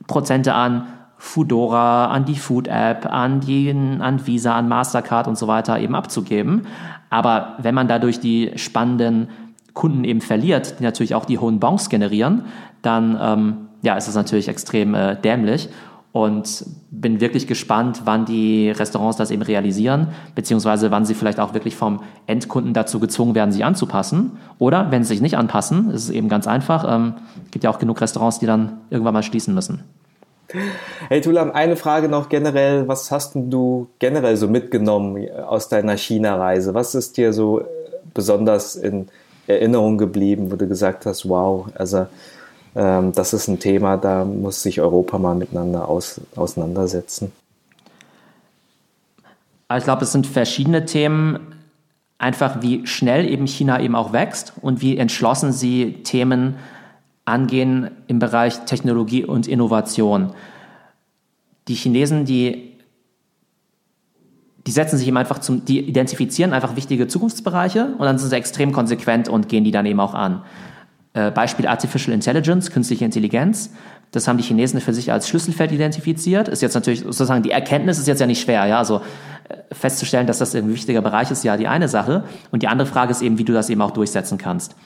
[0.06, 5.48] Prozente an Foodora, an die Food App, an die, an Visa, an Mastercard und so
[5.48, 6.66] weiter eben abzugeben.
[7.10, 9.28] Aber wenn man dadurch die spannenden
[9.74, 12.46] Kunden eben verliert, die natürlich auch die hohen Bons generieren,
[12.82, 15.68] dann ähm, ja, ist das natürlich extrem äh, dämlich
[16.12, 21.54] und bin wirklich gespannt, wann die Restaurants das eben realisieren, beziehungsweise wann sie vielleicht auch
[21.54, 24.32] wirklich vom Endkunden dazu gezwungen werden, sich anzupassen.
[24.58, 26.84] Oder wenn sie sich nicht anpassen, ist es eben ganz einfach.
[26.88, 27.14] Ähm,
[27.50, 29.84] gibt ja auch genug Restaurants, die dann irgendwann mal schließen müssen.
[31.08, 32.88] Hey Tulam, eine Frage noch generell.
[32.88, 36.72] Was hast du generell so mitgenommen aus deiner China-Reise?
[36.72, 37.62] Was ist dir so
[38.14, 39.08] besonders in
[39.48, 42.06] Erinnerung geblieben, wo du gesagt hast, wow, also
[42.76, 47.32] ähm, das ist ein Thema, da muss sich Europa mal miteinander aus, auseinandersetzen.
[49.68, 51.40] Also ich glaube, es sind verschiedene Themen,
[52.18, 56.56] einfach wie schnell eben China eben auch wächst und wie entschlossen sie Themen
[57.24, 60.32] angehen im Bereich Technologie und Innovation.
[61.68, 62.67] Die Chinesen, die,
[64.68, 68.36] die setzen sich eben einfach zum, die identifizieren einfach wichtige Zukunftsbereiche und dann sind sie
[68.36, 70.42] extrem konsequent und gehen die dann eben auch an.
[71.14, 73.72] Äh, Beispiel Artificial Intelligence, künstliche Intelligenz.
[74.10, 76.48] Das haben die Chinesen für sich als Schlüsselfeld identifiziert.
[76.48, 78.76] Ist jetzt natürlich sozusagen die Erkenntnis ist jetzt ja nicht schwer, ja.
[78.76, 79.00] Also
[79.48, 82.24] äh, festzustellen, dass das ein wichtiger Bereich ist, ja die eine Sache.
[82.50, 84.76] Und die andere Frage ist eben, wie du das eben auch durchsetzen kannst.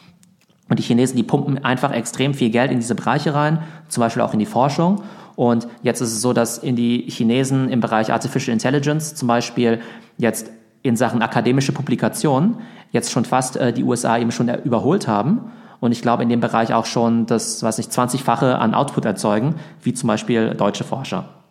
[0.68, 4.22] Und die Chinesen, die pumpen einfach extrem viel Geld in diese Bereiche rein, zum Beispiel
[4.22, 5.03] auch in die Forschung.
[5.37, 9.80] Und jetzt ist es so, dass in die Chinesen im Bereich Artificial Intelligence zum Beispiel
[10.18, 10.51] jetzt
[10.83, 12.57] in Sachen akademische Publikationen
[12.91, 15.53] jetzt schon fast äh, die USA eben schon überholt haben
[15.83, 19.57] und ich glaube in dem Bereich auch schon das, weiß nicht, 20-fache an Output erzeugen,
[19.83, 21.41] wie zum Beispiel deutsche Forscher.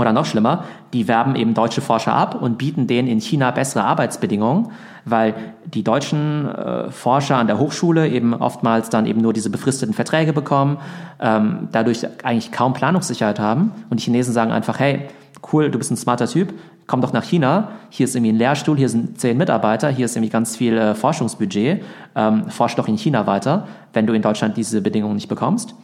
[0.00, 3.84] Oder noch schlimmer, die werben eben deutsche Forscher ab und bieten denen in China bessere
[3.84, 4.70] Arbeitsbedingungen,
[5.04, 5.34] weil
[5.66, 10.32] die deutschen äh, Forscher an der Hochschule eben oftmals dann eben nur diese befristeten Verträge
[10.32, 10.78] bekommen,
[11.20, 13.72] ähm, dadurch eigentlich kaum Planungssicherheit haben.
[13.90, 15.08] Und die Chinesen sagen einfach, hey,
[15.52, 16.54] cool, du bist ein smarter Typ,
[16.86, 20.16] komm doch nach China, hier ist irgendwie ein Lehrstuhl, hier sind zehn Mitarbeiter, hier ist
[20.16, 21.82] irgendwie ganz viel äh, Forschungsbudget,
[22.16, 25.74] ähm, forsch doch in China weiter, wenn du in Deutschland diese Bedingungen nicht bekommst.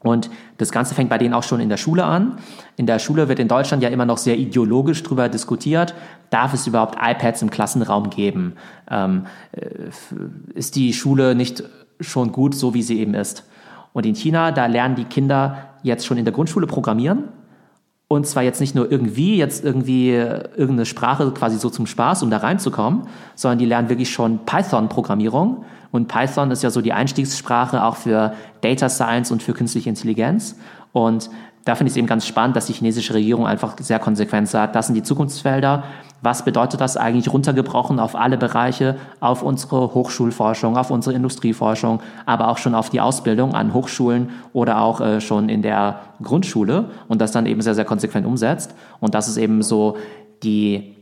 [0.00, 2.38] Und das Ganze fängt bei denen auch schon in der Schule an.
[2.76, 5.94] In der Schule wird in Deutschland ja immer noch sehr ideologisch darüber diskutiert,
[6.30, 8.54] darf es überhaupt iPads im Klassenraum geben?
[8.90, 9.66] Ähm, äh,
[10.54, 11.64] ist die Schule nicht
[12.00, 13.44] schon gut, so wie sie eben ist?
[13.92, 17.24] Und in China, da lernen die Kinder jetzt schon in der Grundschule programmieren.
[18.08, 22.30] Und zwar jetzt nicht nur irgendwie, jetzt irgendwie irgendeine Sprache quasi so zum Spaß, um
[22.30, 25.64] da reinzukommen, sondern die lernen wirklich schon Python-Programmierung
[25.96, 30.56] und Python ist ja so die Einstiegssprache auch für Data Science und für künstliche Intelligenz.
[30.92, 31.30] Und
[31.64, 34.76] da finde ich es eben ganz spannend, dass die chinesische Regierung einfach sehr konsequent sagt,
[34.76, 35.84] das sind die Zukunftsfelder.
[36.22, 42.48] Was bedeutet das eigentlich runtergebrochen auf alle Bereiche, auf unsere Hochschulforschung, auf unsere Industrieforschung, aber
[42.48, 47.20] auch schon auf die Ausbildung an Hochschulen oder auch äh, schon in der Grundschule und
[47.20, 48.74] das dann eben sehr, sehr konsequent umsetzt.
[49.00, 49.98] Und das ist eben so
[50.42, 50.96] die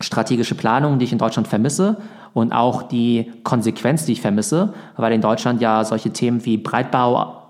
[0.00, 1.96] strategische Planung, die ich in Deutschland vermisse
[2.34, 7.42] und auch die Konsequenz, die ich vermisse, weil in Deutschland ja solche Themen wie Breitbau,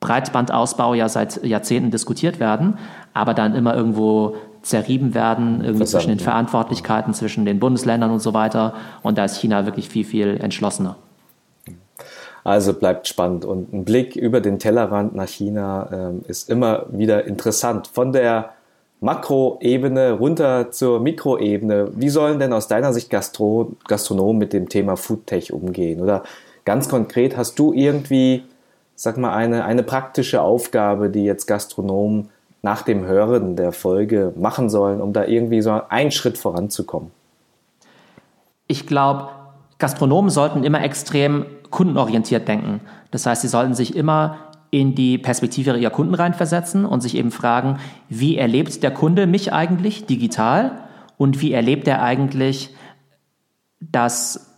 [0.00, 2.78] Breitbandausbau ja seit Jahrzehnten diskutiert werden,
[3.12, 8.34] aber dann immer irgendwo zerrieben werden, irgendwie zwischen den Verantwortlichkeiten, zwischen den Bundesländern und so
[8.34, 8.74] weiter.
[9.02, 10.96] Und da ist China wirklich viel, viel entschlossener.
[12.44, 17.24] Also bleibt spannend und ein Blick über den Tellerrand nach China ähm, ist immer wieder
[17.24, 17.86] interessant.
[17.86, 18.50] Von der
[19.00, 21.90] Makroebene runter zur Mikroebene.
[21.94, 26.00] Wie sollen denn aus deiner Sicht Gastro Gastronomen mit dem Thema Foodtech umgehen?
[26.00, 26.22] Oder
[26.64, 28.44] ganz konkret, hast du irgendwie,
[28.94, 32.30] sag mal, eine, eine praktische Aufgabe, die jetzt Gastronomen
[32.64, 37.10] nach dem Hören der Folge machen sollen, um da irgendwie so einen Schritt voranzukommen?
[38.66, 39.28] Ich glaube,
[39.78, 42.80] Gastronomen sollten immer extrem kundenorientiert denken.
[43.10, 44.38] Das heißt, sie sollten sich immer
[44.70, 49.52] in die Perspektive ihrer Kunden reinversetzen und sich eben fragen, wie erlebt der Kunde mich
[49.52, 50.72] eigentlich digital
[51.18, 52.74] und wie erlebt er eigentlich
[53.78, 54.54] das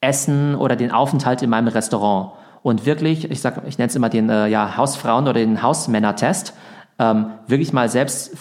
[0.00, 2.32] Essen oder den Aufenthalt in meinem Restaurant.
[2.64, 6.52] Und wirklich, ich ich nenne es immer den äh, ja, Hausfrauen- oder den Hausmänner-Test,
[6.98, 8.36] ähm, wirklich mal selbst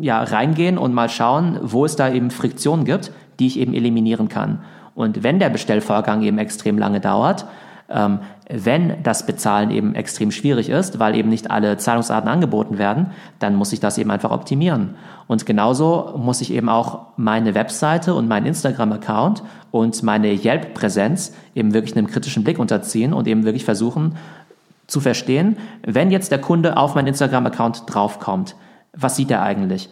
[0.00, 4.28] ja, reingehen und mal schauen, wo es da eben Friktionen gibt, die ich eben eliminieren
[4.28, 4.60] kann.
[4.94, 7.46] Und wenn der Bestellvorgang eben extrem lange dauert,
[7.90, 8.18] ähm,
[8.50, 13.54] wenn das Bezahlen eben extrem schwierig ist, weil eben nicht alle Zahlungsarten angeboten werden, dann
[13.54, 14.96] muss ich das eben einfach optimieren.
[15.26, 21.74] Und genauso muss ich eben auch meine Webseite und meinen Instagram-Account und meine Yelp-Präsenz eben
[21.74, 24.16] wirklich einem kritischen Blick unterziehen und eben wirklich versuchen
[24.88, 28.56] zu verstehen, wenn jetzt der Kunde auf meinen Instagram-Account draufkommt,
[28.92, 29.90] was sieht er eigentlich?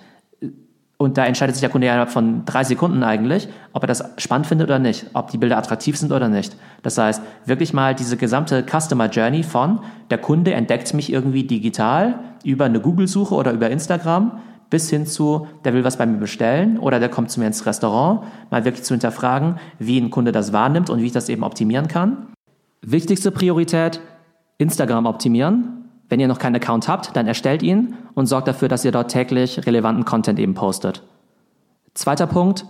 [0.98, 4.46] Und da entscheidet sich der Kunde ja von drei Sekunden eigentlich, ob er das spannend
[4.46, 6.56] findet oder nicht, ob die Bilder attraktiv sind oder nicht.
[6.82, 12.18] Das heißt, wirklich mal diese gesamte Customer Journey von der Kunde entdeckt mich irgendwie digital
[12.44, 14.40] über eine Google-Suche oder über Instagram
[14.70, 17.66] bis hin zu, der will was bei mir bestellen oder der kommt zu mir ins
[17.66, 21.44] Restaurant, mal wirklich zu hinterfragen, wie ein Kunde das wahrnimmt und wie ich das eben
[21.44, 22.28] optimieren kann.
[22.80, 24.00] Wichtigste Priorität,
[24.58, 25.90] Instagram optimieren.
[26.08, 29.10] Wenn ihr noch keinen Account habt, dann erstellt ihn und sorgt dafür, dass ihr dort
[29.10, 31.02] täglich relevanten Content eben postet.
[31.94, 32.66] Zweiter Punkt,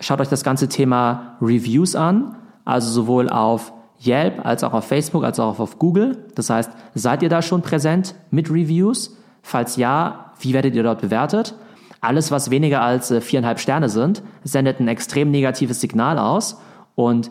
[0.00, 3.72] schaut euch das ganze Thema Reviews an, also sowohl auf
[4.04, 6.26] Yelp als auch auf Facebook als auch auf Google.
[6.34, 9.16] Das heißt, seid ihr da schon präsent mit Reviews?
[9.42, 11.54] Falls ja, wie werdet ihr dort bewertet?
[12.00, 16.60] Alles, was weniger als äh, viereinhalb Sterne sind, sendet ein extrem negatives Signal aus.
[16.94, 17.30] Und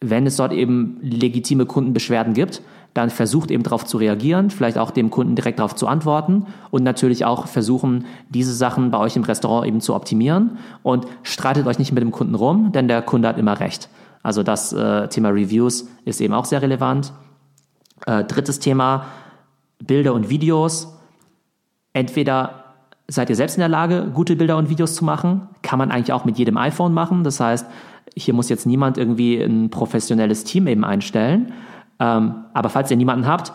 [0.00, 2.62] wenn es dort eben legitime Kundenbeschwerden gibt,
[2.96, 6.82] dann versucht eben darauf zu reagieren, vielleicht auch dem Kunden direkt darauf zu antworten und
[6.82, 11.78] natürlich auch versuchen, diese Sachen bei euch im Restaurant eben zu optimieren und streitet euch
[11.78, 13.88] nicht mit dem Kunden rum, denn der Kunde hat immer recht.
[14.22, 17.12] Also das äh, Thema Reviews ist eben auch sehr relevant.
[18.06, 19.06] Äh, drittes Thema,
[19.78, 20.96] Bilder und Videos.
[21.92, 22.64] Entweder
[23.08, 25.48] seid ihr selbst in der Lage, gute Bilder und Videos zu machen.
[25.62, 27.24] Kann man eigentlich auch mit jedem iPhone machen.
[27.24, 27.66] Das heißt,
[28.16, 31.52] hier muss jetzt niemand irgendwie ein professionelles Team eben einstellen.
[31.98, 33.52] Ähm, aber falls ihr niemanden habt,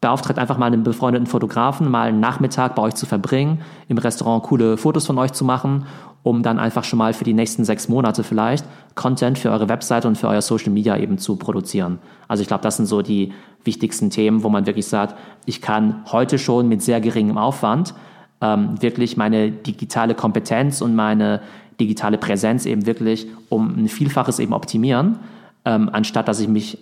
[0.00, 4.42] beauftragt einfach mal einen befreundeten Fotografen, mal einen Nachmittag bei euch zu verbringen, im Restaurant
[4.42, 5.86] coole Fotos von euch zu machen,
[6.24, 8.64] um dann einfach schon mal für die nächsten sechs Monate vielleicht
[8.94, 11.98] Content für eure Webseite und für euer Social Media eben zu produzieren.
[12.28, 13.32] Also ich glaube, das sind so die
[13.64, 15.16] wichtigsten Themen, wo man wirklich sagt,
[15.46, 17.94] ich kann heute schon mit sehr geringem Aufwand
[18.40, 21.40] ähm, wirklich meine digitale Kompetenz und meine
[21.80, 25.20] digitale Präsenz eben wirklich um ein Vielfaches eben optimieren,
[25.64, 26.78] ähm, anstatt dass ich mich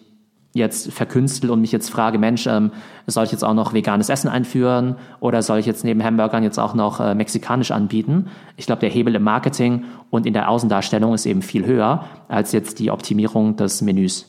[0.52, 2.72] jetzt verkünstel und mich jetzt frage, Mensch, ähm,
[3.06, 6.58] soll ich jetzt auch noch veganes Essen einführen oder soll ich jetzt neben Hamburgern jetzt
[6.58, 8.28] auch noch äh, mexikanisch anbieten?
[8.56, 12.52] Ich glaube, der Hebel im Marketing und in der Außendarstellung ist eben viel höher als
[12.52, 14.26] jetzt die Optimierung des Menüs.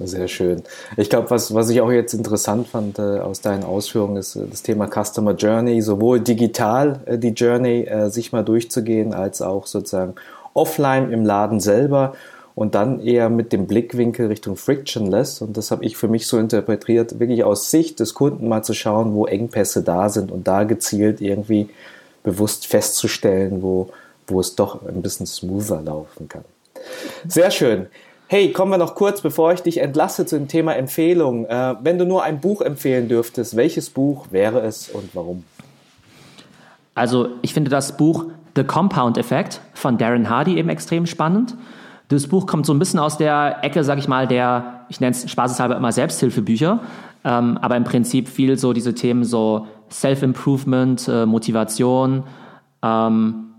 [0.00, 0.62] Sehr schön.
[0.96, 4.46] Ich glaube, was, was ich auch jetzt interessant fand äh, aus deinen Ausführungen, ist äh,
[4.48, 9.66] das Thema Customer Journey, sowohl digital äh, die Journey äh, sich mal durchzugehen, als auch
[9.66, 10.14] sozusagen
[10.54, 12.14] offline im Laden selber
[12.58, 15.40] und dann eher mit dem Blickwinkel Richtung Frictionless.
[15.42, 18.74] Und das habe ich für mich so interpretiert, wirklich aus Sicht des Kunden mal zu
[18.74, 21.68] schauen, wo Engpässe da sind und da gezielt irgendwie
[22.24, 23.90] bewusst festzustellen, wo,
[24.26, 26.44] wo es doch ein bisschen smoother laufen kann.
[27.28, 27.86] Sehr schön.
[28.26, 31.46] Hey, kommen wir noch kurz, bevor ich dich entlasse zu dem Thema Empfehlung.
[31.46, 35.44] Äh, wenn du nur ein Buch empfehlen dürftest, welches Buch wäre es und warum?
[36.96, 38.24] Also ich finde das Buch
[38.56, 41.54] The Compound Effect von Darren Hardy eben extrem spannend.
[42.08, 45.12] Das Buch kommt so ein bisschen aus der Ecke, sag ich mal, der, ich nenne
[45.12, 46.80] es spaßeshalber immer Selbsthilfebücher,
[47.24, 52.24] ähm, aber im Prinzip viel so diese Themen so Self-Improvement, äh, Motivation,
[52.82, 53.50] ähm,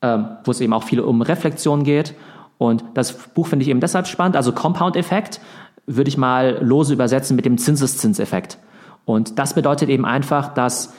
[0.00, 2.14] äh, wo es eben auch viel um Reflexion geht.
[2.58, 4.36] Und das Buch finde ich eben deshalb spannend.
[4.36, 5.40] Also Compound-Effekt
[5.86, 8.58] würde ich mal lose übersetzen mit dem Zinseszinseffekt.
[9.04, 10.94] Und das bedeutet eben einfach, dass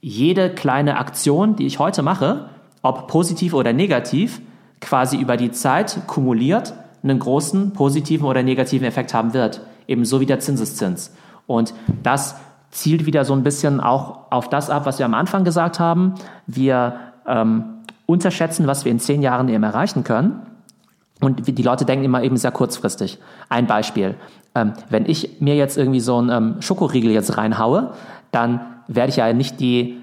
[0.00, 2.48] jede kleine Aktion, die ich heute mache,
[2.82, 4.40] ob positiv oder negativ,
[4.80, 9.60] quasi über die Zeit kumuliert einen großen positiven oder negativen Effekt haben wird.
[9.86, 11.14] Ebenso wie der Zinseszins.
[11.46, 11.72] Und
[12.02, 12.36] das
[12.70, 16.14] zielt wieder so ein bisschen auch auf das ab, was wir am Anfang gesagt haben.
[16.46, 17.64] Wir ähm,
[18.06, 20.42] unterschätzen, was wir in zehn Jahren eben erreichen können.
[21.20, 23.18] Und die Leute denken immer eben sehr kurzfristig.
[23.48, 24.14] Ein Beispiel.
[24.54, 27.92] Ähm, wenn ich mir jetzt irgendwie so einen ähm, Schokoriegel jetzt reinhaue,
[28.30, 30.00] dann werde ich ja nicht die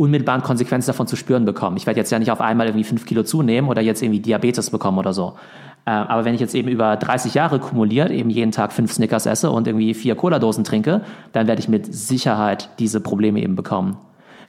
[0.00, 1.76] unmittelbaren Konsequenzen davon zu spüren bekommen.
[1.76, 4.70] Ich werde jetzt ja nicht auf einmal irgendwie fünf Kilo zunehmen oder jetzt irgendwie Diabetes
[4.70, 5.34] bekommen oder so.
[5.84, 9.26] Äh, aber wenn ich jetzt eben über 30 Jahre kumuliert, eben jeden Tag fünf Snickers
[9.26, 13.98] esse und irgendwie vier Cola-Dosen trinke, dann werde ich mit Sicherheit diese Probleme eben bekommen.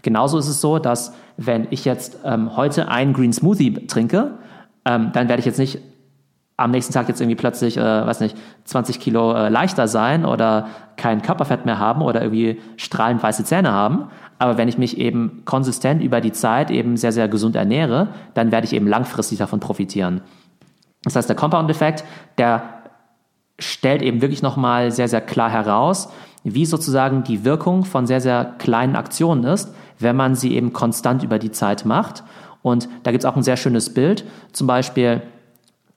[0.03, 4.31] Genauso ist es so, dass wenn ich jetzt ähm, heute einen Green Smoothie trinke,
[4.85, 5.79] ähm, dann werde ich jetzt nicht
[6.61, 10.67] am nächsten Tag jetzt irgendwie plötzlich, äh, weiß nicht, 20 Kilo äh, leichter sein oder
[10.97, 14.09] kein Körperfett mehr haben oder irgendwie strahlend weiße Zähne haben,
[14.41, 18.51] aber wenn ich mich eben konsistent über die Zeit eben sehr, sehr gesund ernähre, dann
[18.51, 20.21] werde ich eben langfristig davon profitieren.
[21.03, 22.03] Das heißt, der Compound-Effekt,
[22.39, 22.63] der
[23.59, 26.11] stellt eben wirklich nochmal sehr, sehr klar heraus,
[26.43, 31.21] wie sozusagen die Wirkung von sehr, sehr kleinen Aktionen ist, wenn man sie eben konstant
[31.21, 32.23] über die Zeit macht.
[32.63, 34.25] Und da gibt es auch ein sehr schönes Bild.
[34.53, 35.21] Zum Beispiel,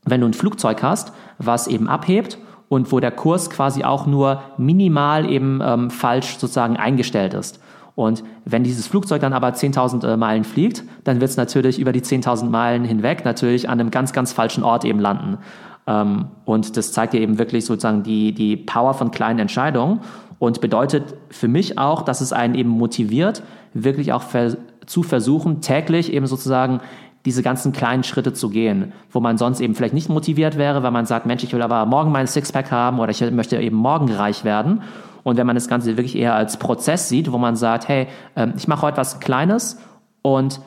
[0.05, 2.39] wenn du ein Flugzeug hast, was eben abhebt
[2.69, 7.61] und wo der Kurs quasi auch nur minimal eben ähm, falsch sozusagen eingestellt ist.
[7.95, 11.93] Und wenn dieses Flugzeug dann aber 10.000 äh, Meilen fliegt, dann wird es natürlich über
[11.93, 15.39] die 10.000 Meilen hinweg natürlich an einem ganz, ganz falschen Ort eben landen.
[15.87, 20.01] Ähm, und das zeigt dir eben wirklich sozusagen die, die Power von kleinen Entscheidungen
[20.41, 23.43] und bedeutet für mich auch, dass es einen eben motiviert,
[23.73, 26.81] wirklich auch ver zu versuchen, täglich eben sozusagen
[27.25, 30.91] diese ganzen kleinen Schritte zu gehen, wo man sonst eben vielleicht nicht motiviert wäre, weil
[30.91, 34.13] man sagt, Mensch, ich will aber morgen meinen Sixpack haben oder ich möchte eben morgen
[34.13, 34.83] reich werden.
[35.23, 38.53] Und wenn man das Ganze wirklich eher als Prozess sieht, wo man sagt, hey, ähm,
[38.57, 39.81] ich mache heute was Kleines
[40.21, 40.61] und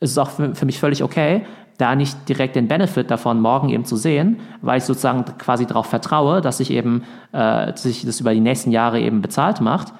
[0.00, 1.44] es ist auch für, mich völlig okay,
[1.76, 5.86] da nicht direkt den Benefit davon morgen eben zu sehen, weil ich sozusagen quasi darauf
[5.86, 9.92] vertraue, dass sich eben äh, sich das über die nächsten Jahre eben bezahlt macht,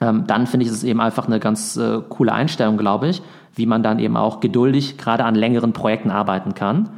[0.00, 3.22] ähm, dann finde ich es eben einfach eine ganz äh, coole Einstellung, glaube ich,
[3.54, 6.90] wie man dann eben auch geduldig gerade an längeren Projekten arbeiten kann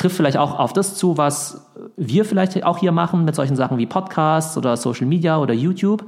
[0.00, 3.76] trifft vielleicht auch auf das zu, was wir vielleicht auch hier machen mit solchen Sachen
[3.76, 6.04] wie Podcasts oder Social Media oder YouTube.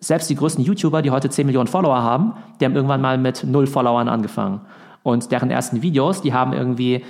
[0.00, 3.44] Selbst die größten YouTuber, die heute 10 Millionen Follower haben, die haben irgendwann mal mit
[3.44, 4.60] null Followern angefangen.
[5.02, 7.04] Und deren ersten Videos, die haben irgendwie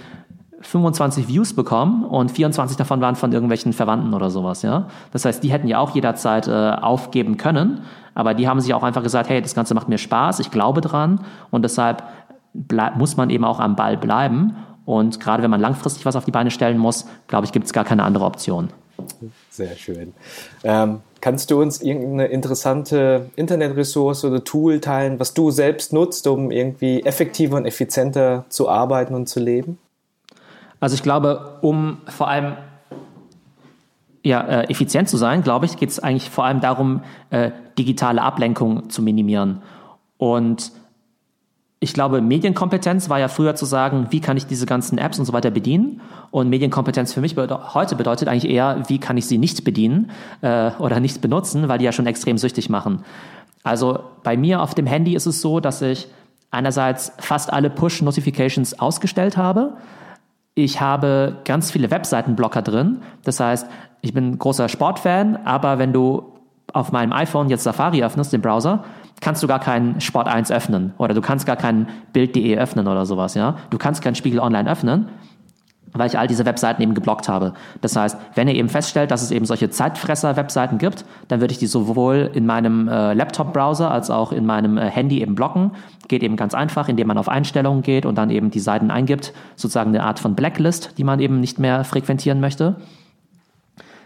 [0.61, 4.88] 25 Views bekommen und 24 davon waren von irgendwelchen Verwandten oder sowas, ja.
[5.12, 7.82] Das heißt, die hätten ja auch jederzeit äh, aufgeben können,
[8.14, 10.80] aber die haben sich auch einfach gesagt, hey, das Ganze macht mir Spaß, ich glaube
[10.80, 12.02] dran und deshalb
[12.96, 16.30] muss man eben auch am Ball bleiben und gerade wenn man langfristig was auf die
[16.30, 18.70] Beine stellen muss, glaube ich, gibt es gar keine andere Option.
[19.50, 20.12] Sehr schön.
[20.64, 26.50] Ähm, kannst du uns irgendeine interessante Internetressource oder Tool teilen, was du selbst nutzt, um
[26.50, 29.78] irgendwie effektiver und effizienter zu arbeiten und zu leben?
[30.81, 32.55] Also ich glaube, um vor allem
[34.24, 38.22] ja, äh, effizient zu sein, glaube ich, geht es eigentlich vor allem darum, äh, digitale
[38.22, 39.62] Ablenkung zu minimieren.
[40.18, 40.72] Und
[41.81, 45.24] ich glaube, Medienkompetenz war ja früher zu sagen, wie kann ich diese ganzen Apps und
[45.24, 46.01] so weiter bedienen.
[46.33, 50.11] Und Medienkompetenz für mich bedeutet, heute bedeutet eigentlich eher, wie kann ich sie nicht bedienen
[50.41, 53.05] äh, oder nicht benutzen, weil die ja schon extrem süchtig machen.
[53.62, 56.09] Also bei mir auf dem Handy ist es so, dass ich
[56.51, 59.74] einerseits fast alle Push-Notifications ausgestellt habe.
[60.59, 62.98] Ich habe ganz viele Webseitenblocker drin.
[63.22, 63.68] Das heißt,
[64.00, 66.32] ich bin großer Sportfan, aber wenn du
[66.72, 68.82] auf meinem iPhone jetzt Safari öffnest, den Browser,
[69.20, 73.06] kannst du gar keinen Sport 1 öffnen oder du kannst gar keinen Bild.de öffnen oder
[73.06, 73.56] sowas, ja.
[73.70, 75.09] Du kannst keinen Spiegel Online öffnen,
[75.93, 77.55] weil ich all diese Webseiten eben geblockt habe.
[77.80, 81.59] Das heißt, wenn ihr eben feststellt, dass es eben solche Zeitfresser-Webseiten gibt, dann würde ich
[81.59, 85.72] die sowohl in meinem äh, Laptop-Browser als auch in meinem äh, Handy eben blocken.
[86.09, 89.32] Geht eben ganz einfach, indem man auf Einstellungen geht und dann eben die Seiten eingibt,
[89.57, 92.76] sozusagen eine Art von Blacklist, die man eben nicht mehr frequentieren möchte.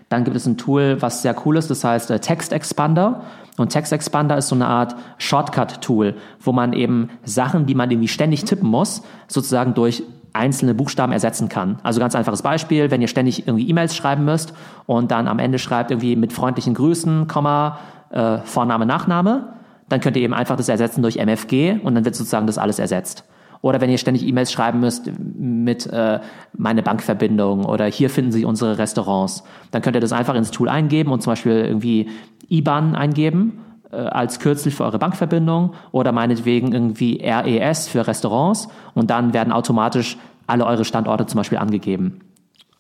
[0.09, 3.23] Dann gibt es ein Tool, was sehr cool ist, das heißt äh, Text Expander.
[3.59, 8.09] Und Text Expander ist so eine Art Shortcut-Tool, wo man eben Sachen, die man irgendwie
[8.09, 10.03] ständig tippen muss, sozusagen durch
[10.33, 11.79] einzelne Buchstaben ersetzen kann.
[11.83, 14.55] Also ganz einfaches Beispiel, wenn ihr ständig irgendwie E-Mails schreiben müsst
[14.87, 17.79] und dann am Ende schreibt irgendwie mit freundlichen Grüßen, Komma,
[18.11, 19.55] äh, Vorname, Nachname,
[19.89, 22.79] dann könnt ihr eben einfach das ersetzen durch MFG und dann wird sozusagen das alles
[22.79, 23.25] ersetzt.
[23.61, 26.19] Oder wenn ihr ständig E-Mails schreiben müsst mit äh,
[26.57, 30.69] meine Bankverbindung oder hier finden Sie unsere Restaurants, dann könnt ihr das einfach ins Tool
[30.69, 32.09] eingeben und zum Beispiel irgendwie
[32.49, 33.61] IBAN eingeben
[33.97, 40.17] als Kürzel für eure Bankverbindung oder meinetwegen irgendwie RES für Restaurants und dann werden automatisch
[40.47, 42.21] alle eure Standorte zum Beispiel angegeben.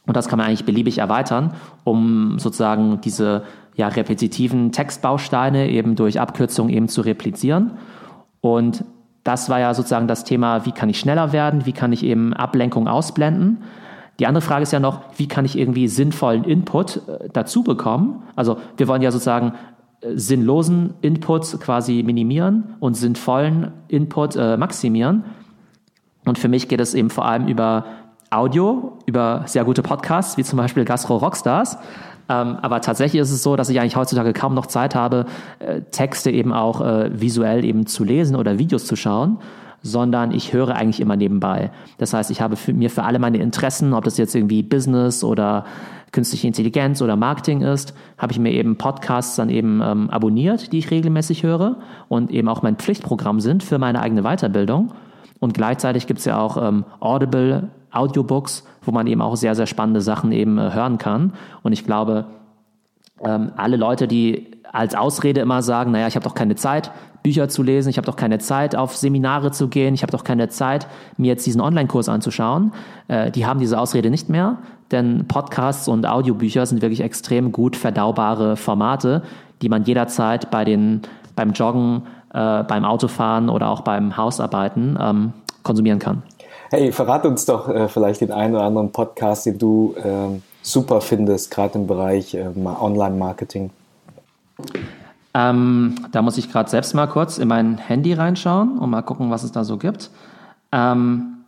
[0.06, 1.54] Und das kann man eigentlich beliebig erweitern,
[1.84, 3.44] um sozusagen diese
[3.74, 7.72] ja, repetitiven Textbausteine eben durch Abkürzung eben zu replizieren.
[8.40, 8.84] Und
[9.24, 12.34] das war ja sozusagen das Thema, wie kann ich schneller werden, wie kann ich eben
[12.34, 13.62] Ablenkung ausblenden.
[14.18, 18.22] Die andere Frage ist ja noch, wie kann ich irgendwie sinnvollen Input äh, dazu bekommen?
[18.36, 19.52] Also wir wollen ja sozusagen äh,
[20.14, 25.24] sinnlosen Input quasi minimieren und sinnvollen Input äh, maximieren.
[26.24, 27.84] Und für mich geht es eben vor allem über
[28.30, 31.76] Audio, über sehr gute Podcasts, wie zum Beispiel Gastro Rockstars,
[32.28, 35.26] ähm, aber tatsächlich ist es so, dass ich eigentlich heutzutage kaum noch Zeit habe,
[35.58, 39.38] äh, Texte eben auch äh, visuell eben zu lesen oder Videos zu schauen
[39.82, 41.70] sondern ich höre eigentlich immer nebenbei.
[41.98, 45.24] Das heißt, ich habe für, mir für alle meine Interessen, ob das jetzt irgendwie Business
[45.24, 45.64] oder
[46.12, 50.78] künstliche Intelligenz oder Marketing ist, habe ich mir eben Podcasts dann eben ähm, abonniert, die
[50.78, 51.76] ich regelmäßig höre
[52.08, 54.92] und eben auch mein Pflichtprogramm sind für meine eigene Weiterbildung.
[55.40, 59.66] Und gleichzeitig gibt es ja auch ähm, Audible Audiobooks, wo man eben auch sehr, sehr
[59.66, 61.32] spannende Sachen eben äh, hören kann.
[61.62, 62.26] Und ich glaube,
[63.24, 66.90] ähm, alle Leute, die als Ausrede immer sagen, naja, ich habe doch keine Zeit,
[67.22, 70.24] Bücher zu lesen, ich habe doch keine Zeit, auf Seminare zu gehen, ich habe doch
[70.24, 72.72] keine Zeit, mir jetzt diesen Online-Kurs anzuschauen,
[73.08, 74.58] äh, die haben diese Ausrede nicht mehr,
[74.90, 79.22] denn Podcasts und Audiobücher sind wirklich extrem gut verdaubare Formate,
[79.60, 81.02] die man jederzeit bei den,
[81.36, 82.02] beim Joggen,
[82.34, 86.22] äh, beim Autofahren oder auch beim Hausarbeiten ähm, konsumieren kann.
[86.70, 91.00] Hey, verrat uns doch äh, vielleicht den einen oder anderen Podcast, den du äh, super
[91.00, 93.70] findest, gerade im Bereich äh, Online-Marketing.
[95.34, 99.30] Ähm, da muss ich gerade selbst mal kurz in mein Handy reinschauen und mal gucken,
[99.30, 100.10] was es da so gibt.
[100.72, 101.38] Ähm,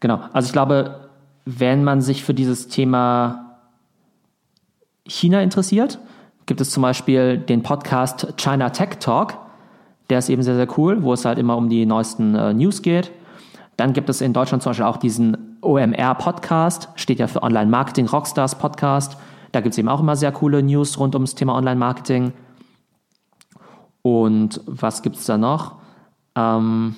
[0.00, 1.08] genau, also ich glaube,
[1.44, 3.58] wenn man sich für dieses Thema
[5.06, 5.98] China interessiert,
[6.46, 9.38] gibt es zum Beispiel den Podcast China Tech Talk.
[10.10, 12.82] Der ist eben sehr, sehr cool, wo es halt immer um die neuesten äh, News
[12.82, 13.10] geht.
[13.76, 18.06] Dann gibt es in Deutschland zum Beispiel auch diesen OMR-Podcast, steht ja für Online Marketing
[18.06, 19.16] Rockstars Podcast.
[19.52, 22.32] Da gibt es eben auch immer sehr coole News rund ums Thema Online Marketing.
[24.02, 25.76] Und was gibt es da noch?
[26.34, 26.96] Ähm,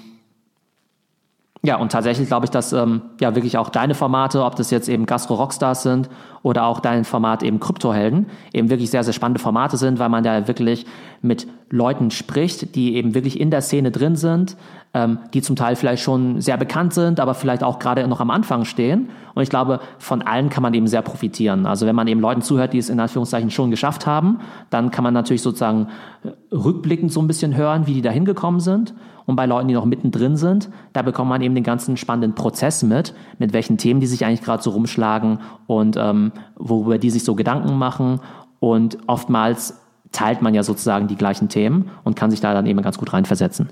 [1.64, 4.86] ja, und tatsächlich glaube ich, dass ähm, ja wirklich auch deine Formate, ob das jetzt
[4.86, 6.10] eben Gastro Rockstars sind
[6.42, 10.22] oder auch dein Format eben Kryptohelden, eben wirklich sehr, sehr spannende Formate sind, weil man
[10.22, 10.84] da wirklich
[11.22, 14.58] mit Leuten spricht, die eben wirklich in der Szene drin sind,
[14.92, 18.28] ähm, die zum Teil vielleicht schon sehr bekannt sind, aber vielleicht auch gerade noch am
[18.28, 19.08] Anfang stehen.
[19.34, 21.64] Und ich glaube, von allen kann man eben sehr profitieren.
[21.64, 25.02] Also wenn man eben Leuten zuhört, die es in Anführungszeichen schon geschafft haben, dann kann
[25.02, 25.88] man natürlich sozusagen
[26.24, 28.92] äh, rückblickend so ein bisschen hören, wie die da hingekommen sind.
[29.26, 32.82] Und bei Leuten, die noch mittendrin sind, da bekommt man eben den ganzen spannenden Prozess
[32.82, 37.24] mit, mit welchen Themen die sich eigentlich gerade so rumschlagen und ähm, worüber die sich
[37.24, 38.20] so Gedanken machen.
[38.60, 39.78] Und oftmals
[40.12, 43.12] teilt man ja sozusagen die gleichen Themen und kann sich da dann eben ganz gut
[43.12, 43.68] reinversetzen.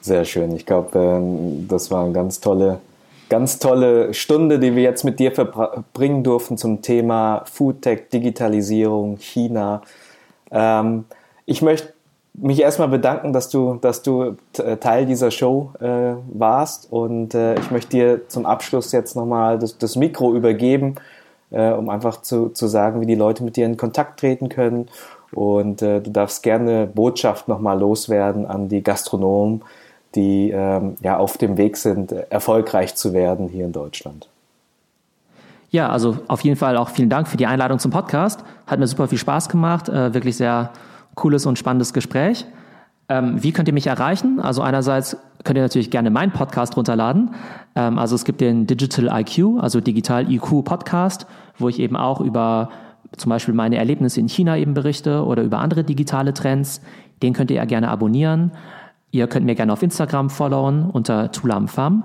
[0.00, 0.54] Sehr schön.
[0.54, 2.80] Ich glaube, ähm, das war eine ganz tolle,
[3.28, 9.82] ganz tolle Stunde, die wir jetzt mit dir verbringen durften zum Thema Foodtech, Digitalisierung, China.
[10.50, 11.04] Ähm,
[11.46, 11.91] ich möchte
[12.34, 16.90] mich erstmal bedanken, dass du, dass du äh, Teil dieser Show äh, warst.
[16.90, 20.96] Und äh, ich möchte dir zum Abschluss jetzt nochmal das, das Mikro übergeben,
[21.50, 24.88] äh, um einfach zu, zu sagen, wie die Leute mit dir in Kontakt treten können.
[25.32, 29.62] Und äh, du darfst gerne Botschaft nochmal loswerden an die Gastronomen,
[30.14, 34.28] die ähm, ja auf dem Weg sind, erfolgreich zu werden hier in Deutschland.
[35.70, 38.44] Ja, also auf jeden Fall auch vielen Dank für die Einladung zum Podcast.
[38.66, 40.70] Hat mir super viel Spaß gemacht, äh, wirklich sehr
[41.14, 42.46] cooles und spannendes Gespräch.
[43.08, 44.40] Ähm, wie könnt ihr mich erreichen?
[44.40, 47.34] Also einerseits könnt ihr natürlich gerne meinen Podcast runterladen.
[47.74, 51.26] Ähm, also es gibt den Digital IQ, also Digital IQ Podcast,
[51.58, 52.70] wo ich eben auch über
[53.16, 56.80] zum Beispiel meine Erlebnisse in China eben berichte oder über andere digitale Trends.
[57.22, 58.52] Den könnt ihr ja gerne abonnieren.
[59.10, 62.04] Ihr könnt mir gerne auf Instagram followen unter tulamfam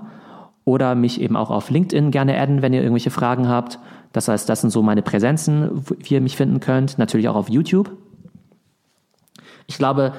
[0.64, 3.78] oder mich eben auch auf LinkedIn gerne adden, wenn ihr irgendwelche Fragen habt.
[4.12, 6.98] Das heißt, das sind so meine Präsenzen, wie ihr mich finden könnt.
[6.98, 7.90] Natürlich auch auf YouTube.
[9.68, 10.14] Ich glaube,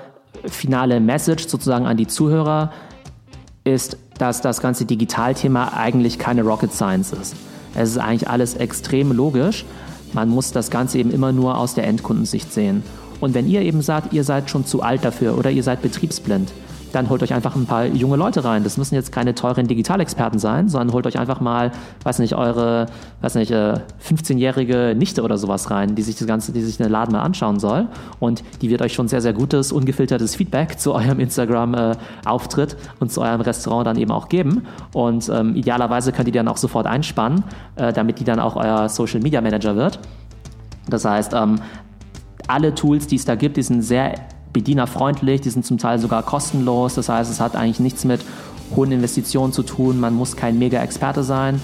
[0.46, 2.72] finale Message sozusagen an die Zuhörer
[3.64, 7.36] ist, dass das ganze Digitalthema eigentlich keine Rocket Science ist.
[7.74, 9.66] Es ist eigentlich alles extrem logisch.
[10.14, 12.84] Man muss das Ganze eben immer nur aus der Endkundensicht sehen.
[13.22, 16.52] Und wenn ihr eben sagt, ihr seid schon zu alt dafür oder ihr seid betriebsblind,
[16.92, 18.64] dann holt euch einfach ein paar junge Leute rein.
[18.64, 21.72] Das müssen jetzt keine teuren Digitalexperten sein, sondern holt euch einfach mal,
[22.04, 22.88] weiß nicht, eure,
[23.22, 26.90] weiß nicht, 15-jährige äh, Nichte oder sowas rein, die sich das Ganze, die sich den
[26.90, 27.88] Laden mal anschauen soll.
[28.20, 33.12] Und die wird euch schon sehr, sehr gutes, ungefiltertes Feedback zu eurem Instagram-Auftritt äh, und
[33.12, 34.66] zu eurem Restaurant dann eben auch geben.
[34.94, 37.44] Und ähm, idealerweise könnt ihr die dann auch sofort einspannen,
[37.76, 40.00] äh, damit die dann auch euer Social Media Manager wird.
[40.90, 41.60] Das heißt, ähm,
[42.48, 44.16] alle Tools, die es da gibt, die sind sehr
[44.54, 46.96] bedienerfreundlich, die sind zum Teil sogar kostenlos.
[46.96, 48.22] Das heißt, es hat eigentlich nichts mit
[48.76, 50.00] hohen Investitionen zu tun.
[50.00, 51.62] Man muss kein Mega-Experte sein,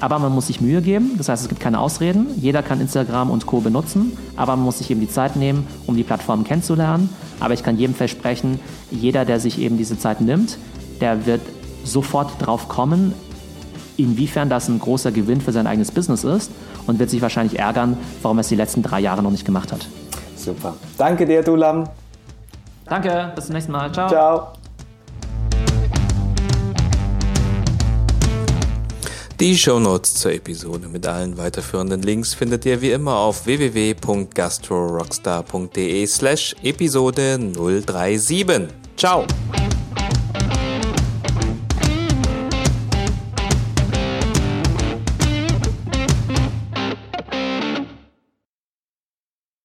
[0.00, 1.12] aber man muss sich Mühe geben.
[1.16, 2.26] Das heißt, es gibt keine Ausreden.
[2.36, 3.60] Jeder kann Instagram und Co.
[3.60, 7.08] benutzen, aber man muss sich eben die Zeit nehmen, um die Plattform kennenzulernen.
[7.40, 8.60] Aber ich kann jedem versprechen,
[8.90, 10.58] jeder, der sich eben diese Zeit nimmt,
[11.00, 11.40] der wird
[11.84, 13.14] sofort drauf kommen,
[13.96, 16.50] inwiefern das ein großer Gewinn für sein eigenes Business ist
[16.86, 19.72] und wird sich wahrscheinlich ärgern, warum er es die letzten drei Jahre noch nicht gemacht
[19.72, 19.86] hat.
[20.36, 20.74] Super.
[20.98, 21.84] Danke dir, Dulam.
[22.86, 23.90] Danke, bis zum nächsten Mal.
[23.92, 24.08] Ciao.
[24.08, 24.52] Ciao.
[29.40, 36.54] Die Shownotes zur Episode mit allen weiterführenden Links findet ihr wie immer auf www.gastrorockstar.de slash
[36.62, 38.68] Episode 037.
[38.96, 39.26] Ciao!